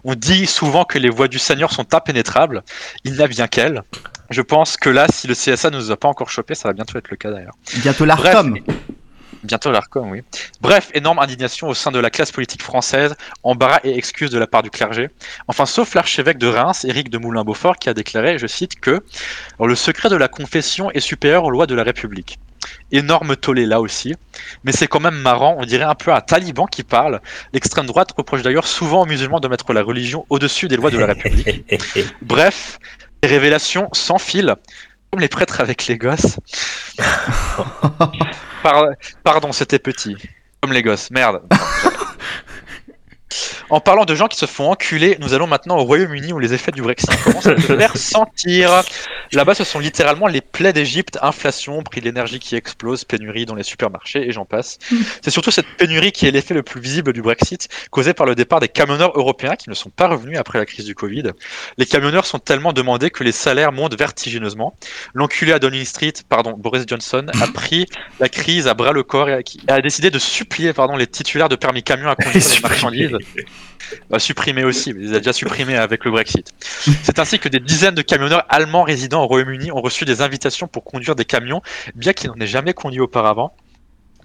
[0.05, 2.63] On dit souvent que les voies du Seigneur sont impénétrables.
[3.05, 3.83] Il n'a bien qu'elles.
[4.29, 6.75] Je pense que là, si le CSA ne nous a pas encore chopé, ça va
[6.75, 7.55] bientôt être le cas d'ailleurs.
[7.77, 8.59] Bientôt l'ARCOM.
[9.43, 10.21] Bientôt l'ARCOM, oui.
[10.61, 14.47] Bref, énorme indignation au sein de la classe politique française, embarras et excuses de la
[14.47, 15.09] part du clergé.
[15.49, 19.03] Enfin, sauf l'archevêque de Reims, Éric de Moulin-Beaufort, qui a déclaré, je cite, que
[19.59, 22.39] le secret de la confession est supérieur aux lois de la République.
[22.93, 24.15] Énorme tollé là aussi,
[24.65, 27.21] mais c'est quand même marrant, on dirait un peu un taliban qui parle.
[27.53, 30.99] L'extrême droite reproche d'ailleurs souvent aux musulmans de mettre la religion au-dessus des lois de
[30.99, 31.65] la République.
[32.23, 32.79] Bref,
[33.23, 34.55] les révélations sans fil,
[35.11, 36.39] comme les prêtres avec les gosses.
[38.63, 38.87] Par-
[39.23, 40.17] Pardon, c'était petit.
[40.61, 41.43] Comme les gosses, merde.
[43.71, 46.53] En parlant de gens qui se font enculer, nous allons maintenant au Royaume-Uni où les
[46.53, 48.83] effets du Brexit commencent à se faire sentir.
[49.33, 53.55] Là-bas, ce sont littéralement les plaies d'Égypte, inflation, prix de l'énergie qui explose, pénurie dans
[53.55, 54.79] les supermarchés et j'en passe.
[55.23, 58.35] C'est surtout cette pénurie qui est l'effet le plus visible du Brexit, causé par le
[58.35, 61.33] départ des camionneurs européens qui ne sont pas revenus après la crise du Covid.
[61.79, 64.77] Les camionneurs sont tellement demandés que les salaires montent vertigineusement.
[65.15, 67.87] L'enculé à Downing Street, pardon, Boris Johnson, a pris
[68.21, 71.57] la crise à bras le corps et a, décidé de supplier pardon, les titulaires de
[71.57, 73.19] permis camion à conduire des marchandises.
[74.11, 76.53] Bah, supprimé aussi, mais il a déjà supprimés avec le Brexit.
[77.03, 80.67] C'est ainsi que des dizaines de camionneurs allemands résidant au Royaume-Uni ont reçu des invitations
[80.67, 81.63] pour conduire des camions,
[81.95, 83.55] bien qu'ils n'en aient jamais conduit auparavant.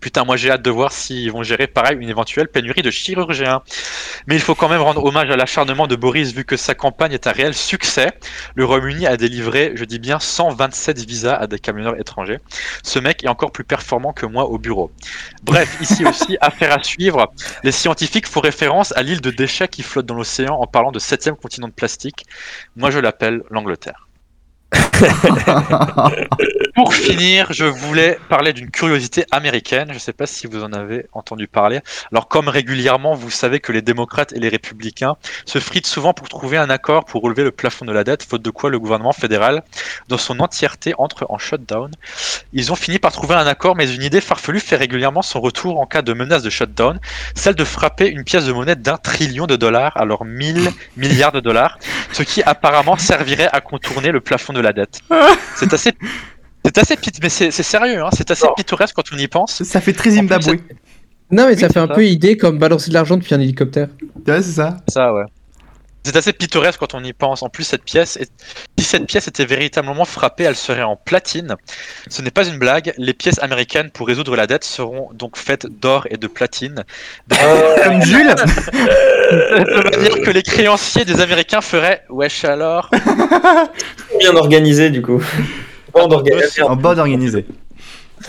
[0.01, 3.61] Putain, moi j'ai hâte de voir s'ils vont gérer pareil une éventuelle pénurie de chirurgiens.
[4.27, 7.13] Mais il faut quand même rendre hommage à l'acharnement de Boris vu que sa campagne
[7.13, 8.11] est un réel succès.
[8.55, 12.39] Le Royaume-Uni a délivré, je dis bien, 127 visas à des camionneurs étrangers.
[12.83, 14.91] Ce mec est encore plus performant que moi au bureau.
[15.43, 17.31] Bref, ici aussi, affaire à suivre.
[17.63, 20.99] Les scientifiques font référence à l'île de déchets qui flotte dans l'océan en parlant de
[20.99, 22.25] septième continent de plastique.
[22.75, 24.08] Moi je l'appelle l'Angleterre.
[26.75, 29.87] Pour finir, je voulais parler d'une curiosité américaine.
[29.89, 31.81] Je ne sais pas si vous en avez entendu parler.
[32.11, 35.15] Alors, comme régulièrement, vous savez que les démocrates et les républicains
[35.45, 38.41] se fritent souvent pour trouver un accord pour relever le plafond de la dette, faute
[38.41, 39.63] de quoi le gouvernement fédéral,
[40.07, 41.91] dans son entièreté, entre en shutdown.
[42.53, 45.79] Ils ont fini par trouver un accord, mais une idée farfelue fait régulièrement son retour
[45.79, 46.99] en cas de menace de shutdown,
[47.35, 51.39] celle de frapper une pièce de monnaie d'un trillion de dollars, alors 1000 milliards de
[51.39, 51.77] dollars,
[52.11, 54.99] ce qui apparemment servirait à contourner le plafond de la dette.
[55.55, 55.91] C'est assez
[56.65, 59.63] c'est assez pit- mais c'est c'est sérieux, hein, c'est assez pittoresque quand on y pense.
[59.63, 60.57] Ça fait très Zimbabwe.
[61.31, 63.87] Non, mais ça fait un peu idée comme balancer de l'argent depuis un hélicoptère.
[64.27, 64.77] Ouais, c'est ça.
[64.87, 65.23] Ça, ouais.
[66.03, 67.43] C'est assez pittoresque quand on y pense.
[67.43, 68.31] En plus, cette pièce, est-
[68.79, 71.55] si cette pièce était véritablement frappée, elle serait en platine.
[72.09, 72.93] Ce n'est pas une blague.
[72.97, 76.83] Les pièces américaines pour résoudre la dette seront donc faites d'or et de platine.
[77.27, 78.33] De Comme Jules
[79.31, 82.89] de manière que les créanciers des Américains feraient Wesh alors
[84.19, 85.21] Bien organisé du coup.
[85.93, 86.61] Bande organisée.
[86.61, 87.45] En bande organisée.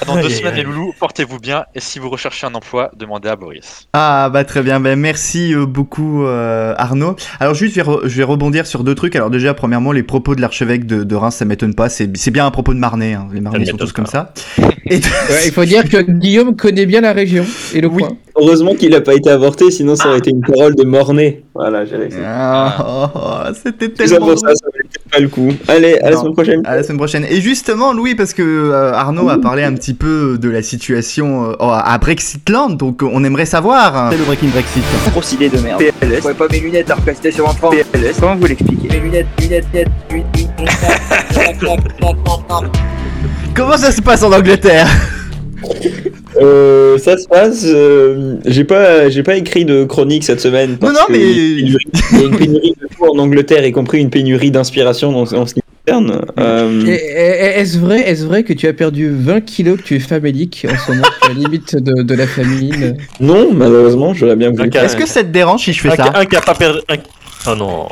[0.06, 1.64] Dans deux semaines, les loulous, portez-vous bien.
[1.74, 3.88] Et si vous recherchez un emploi, demandez à Boris.
[3.92, 7.16] Ah bah très bien, ben merci euh, beaucoup euh, Arnaud.
[7.40, 9.16] Alors juste je vais, re- je vais rebondir sur deux trucs.
[9.16, 12.30] Alors déjà premièrement les propos de l'archevêque de, de Reims ça m'étonne pas, c'est c'est
[12.30, 13.28] bien un propos de Marnais, hein.
[13.32, 14.32] les Marnais sont tous comme ça.
[14.86, 18.02] Et Ouais, il faut dire que Guillaume connaît bien la région et le Oui.
[18.02, 18.16] coin.
[18.40, 21.42] Heureusement qu'il n'a pas été avorté, sinon ça aurait été une parole de Mornay.
[21.54, 22.16] Voilà, j'ai réussi.
[22.24, 25.52] Ah, oh, oh, c'était Tout ça tellement pour ça, ça valait pas le coup.
[25.68, 26.62] Allez, à la semaine prochaine.
[26.64, 27.26] À la semaine prochaine.
[27.28, 31.50] Et justement, Louis, parce que euh, Arnaud a parlé un petit peu de la situation
[31.50, 33.94] euh, à Brexitland, donc euh, on aimerait savoir.
[33.96, 34.08] hein.
[34.10, 34.82] C'est le Breaking Brexit.
[35.10, 35.82] Grosse idée de merde.
[36.00, 36.22] PLS.
[36.26, 36.96] Je pas mes lunettes à
[37.30, 37.70] sur un franc.
[37.70, 38.16] PLS.
[38.20, 40.26] Comment vous l'expliquez Mes lunettes, lunettes, lunettes, lunettes.
[43.54, 44.86] Comment ça se passe en Angleterre?
[46.40, 47.64] Euh, ça se passe.
[47.66, 50.72] euh, j'ai pas, j'ai pas écrit de chronique cette semaine.
[50.72, 51.76] Non, parce non, que mais- Il y
[52.16, 55.54] a une pénurie de tout en Angleterre, y compris une pénurie d'inspiration dans, en ce
[55.54, 56.20] qui concerne.
[56.38, 60.66] Euh, Est-ce vrai, est vrai que tu as perdu 20 kilos, que tu es famélique
[60.70, 62.96] en ce moment, tu es à la limite de, de la famine?
[63.20, 64.70] Non, malheureusement, j'aurais bien voulu.
[64.72, 66.12] Est-ce que ça te dérange si je fais Un, ça?
[66.14, 66.78] un qui a pas perdu.
[66.88, 66.96] un-
[67.50, 67.86] Oh non.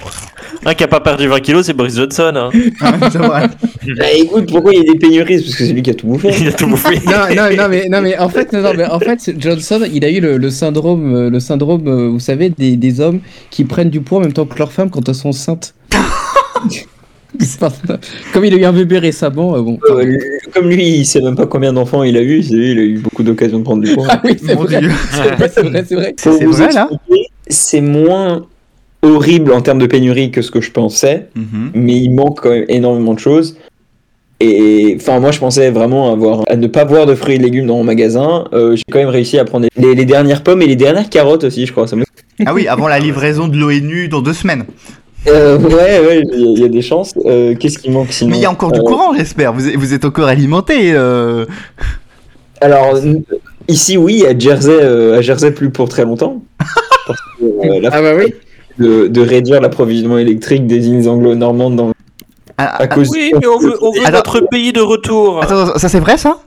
[0.65, 2.33] Un qui a pas perdu 20 kilos, c'est Boris Johnson.
[2.35, 2.51] Hein.
[3.13, 3.47] C'est vrai.
[3.97, 5.41] Bah, écoute, pourquoi il y a des pénuries?
[5.41, 6.31] Parce que c'est lui qui a tout bouffé.
[6.41, 6.97] Il a tout bouffé.
[7.07, 10.05] non, non, non, mais, non, mais en fait, non, non, mais en fait, Johnson, il
[10.05, 13.65] a eu le, le syndrome, euh, le syndrome, euh, vous savez, des, des hommes qui
[13.65, 15.75] prennent du poids en même temps que leurs femmes quand elles sont enceintes.
[18.33, 19.79] Comme il a eu un bébé récemment, euh, bon.
[19.91, 20.19] Euh, lui-
[20.53, 22.41] comme lui, il sait même pas combien d'enfants il a eu.
[22.41, 24.07] Lui, il a eu beaucoup d'occasions de prendre du poids.
[24.09, 24.81] Ah oui, c'est vrai,
[25.53, 25.63] c'est
[25.95, 26.89] vrai, c'est vrai, là?
[27.49, 28.47] C'est moins
[29.03, 31.71] horrible en termes de pénurie que ce que je pensais, Mhm.
[31.75, 33.57] mais il manque quand même énormément de choses.
[34.41, 37.67] Et enfin, moi, je pensais vraiment avoir à ne pas voir de fruits et légumes
[37.67, 38.45] dans mon magasin.
[38.53, 41.43] Euh, J'ai quand même réussi à prendre les, les dernières pommes et les dernières carottes
[41.45, 41.89] aussi, je crois.
[41.89, 42.05] Ça me-
[42.47, 44.65] Ah oui, avant la livraison de l'ONU dans deux semaines.
[45.27, 47.13] Euh, ouais, ouais, il y, a- il y a des chances.
[47.27, 49.53] Euh, Qu'est-ce qui manque sinon Mais il y a encore du Euh, courant, j'espère.
[49.53, 50.93] Vous, êtes- vous êtes encore alimenté.
[50.93, 51.45] euh.
[52.61, 52.97] Alors,
[53.67, 56.43] ici, oui, à Jersey, euh, à Jersey plus pour très longtemps.
[57.09, 58.33] Parce que, euh, la Ah bah oui.
[58.79, 61.93] De, de réduire l'approvisionnement électrique des îles anglo-normandes dans-
[62.57, 65.43] Ah, à ah, cause Oui, mais on veut, on veut notre pays de retour.
[65.43, 66.39] Attends, ça c'est vrai ça?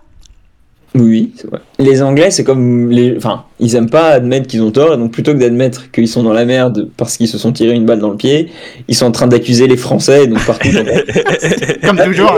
[0.93, 1.59] Oui, c'est vrai.
[1.79, 3.15] Les Anglais, c'est comme les.
[3.15, 6.21] Enfin, ils aiment pas admettre qu'ils ont tort, et donc plutôt que d'admettre qu'ils sont
[6.21, 8.49] dans la merde parce qu'ils se sont tirés une balle dans le pied,
[8.89, 10.67] ils sont en train d'accuser les Français, donc partout.
[10.69, 10.83] dans-
[11.87, 12.33] Comme toujours.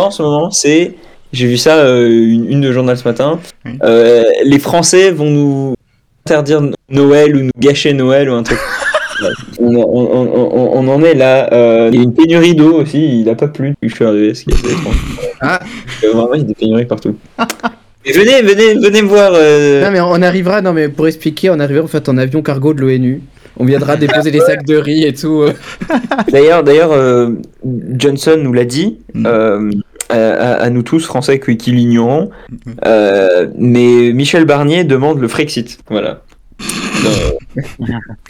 [0.00, 0.94] En ce moment, c'est.
[1.32, 3.40] J'ai vu ça, euh, une, une de journal ce matin.
[3.64, 3.72] Oui.
[3.82, 5.74] Euh, les Français vont nous
[6.26, 8.58] interdire Noël ou nous gâcher Noël ou un truc.
[9.64, 11.52] on, on- on- on- on en est là.
[11.52, 13.94] Euh, Il y a une pénurie d'eau aussi, il a pas plu depuis que je
[13.96, 14.96] suis arrivé, ce qui est assez étrange.
[15.40, 15.60] Ah.
[16.02, 17.16] Vraiment, il y a des pénuries partout.
[18.06, 19.30] Venez, venez, venez me voir.
[19.34, 22.42] euh, Non mais on arrivera, non mais pour expliquer, on arrivera en fait en avion
[22.42, 23.22] cargo de l'ONU.
[23.56, 25.44] On viendra déposer les sacs de riz et tout.
[26.30, 27.30] D'ailleurs, d'ailleurs, euh,
[27.96, 29.70] Johnson nous l'a dit, Mm.
[30.10, 32.28] à, nous tous Français qui, qui l'ignorons.
[32.66, 32.72] Mm.
[33.56, 35.78] Mais Michel Barnier demande le Frexit.
[35.88, 36.20] Voilà.
[37.04, 37.30] Euh,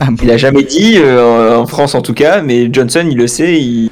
[0.01, 3.27] Ah il a jamais dit euh, en France en tout cas, mais Johnson il le
[3.27, 3.55] sait.
[3.61, 3.91] il-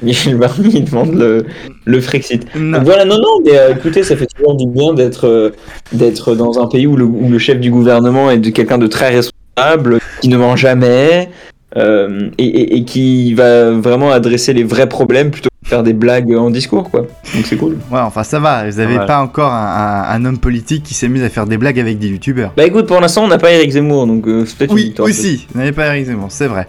[0.85, 1.45] demande le,
[1.85, 2.43] le Frexit.
[2.55, 2.77] Non.
[2.77, 5.51] Donc voilà, non, non, mais euh, écoutez, ça fait toujours du bien d'être euh,
[5.91, 8.87] d'être dans un pays où le, où le chef du gouvernement est de quelqu'un de
[8.87, 11.29] très responsable, qui ne ment jamais,
[11.77, 15.83] euh, et, et- et qui va vraiment adresser les vrais problèmes plutôt que de faire
[15.83, 17.01] des blagues en discours, quoi.
[17.33, 17.77] Donc c'est cool.
[17.91, 19.05] Ouais, enfin ça va, vous avez Ouais.
[19.05, 22.07] pas encore un, un- un homme politique qui s'amuse à faire des blagues avec des
[22.09, 22.51] youtubeurs.
[22.55, 24.83] Bah écoute, pour l'instant, on n'a pas Eric Zemmour, donc euh, c'est peut-être une Oui,
[24.85, 25.07] victoire.
[25.07, 26.67] aussi, vous n'avez pas raison, c'est vrai.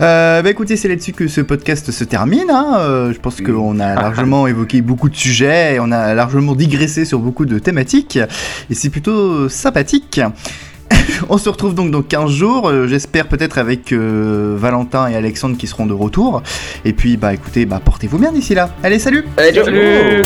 [0.00, 2.50] Euh, bah écoutez, c'est là-dessus que ce podcast se termine.
[2.50, 3.10] hein.
[3.12, 7.18] Je pense qu'on a largement évoqué beaucoup de sujets, et on a largement digressé sur
[7.20, 8.18] beaucoup de thématiques,
[8.70, 10.20] et c'est plutôt sympathique.
[11.28, 15.56] on se retrouve donc dans 15 jours, euh, j'espère peut-être avec euh, Valentin et Alexandre
[15.56, 16.42] qui seront de retour.
[16.84, 18.70] Et puis bah écoutez, bah portez-vous bien d'ici là.
[18.82, 19.64] Allez, salut Allez, ciao.
[19.64, 20.22] Salut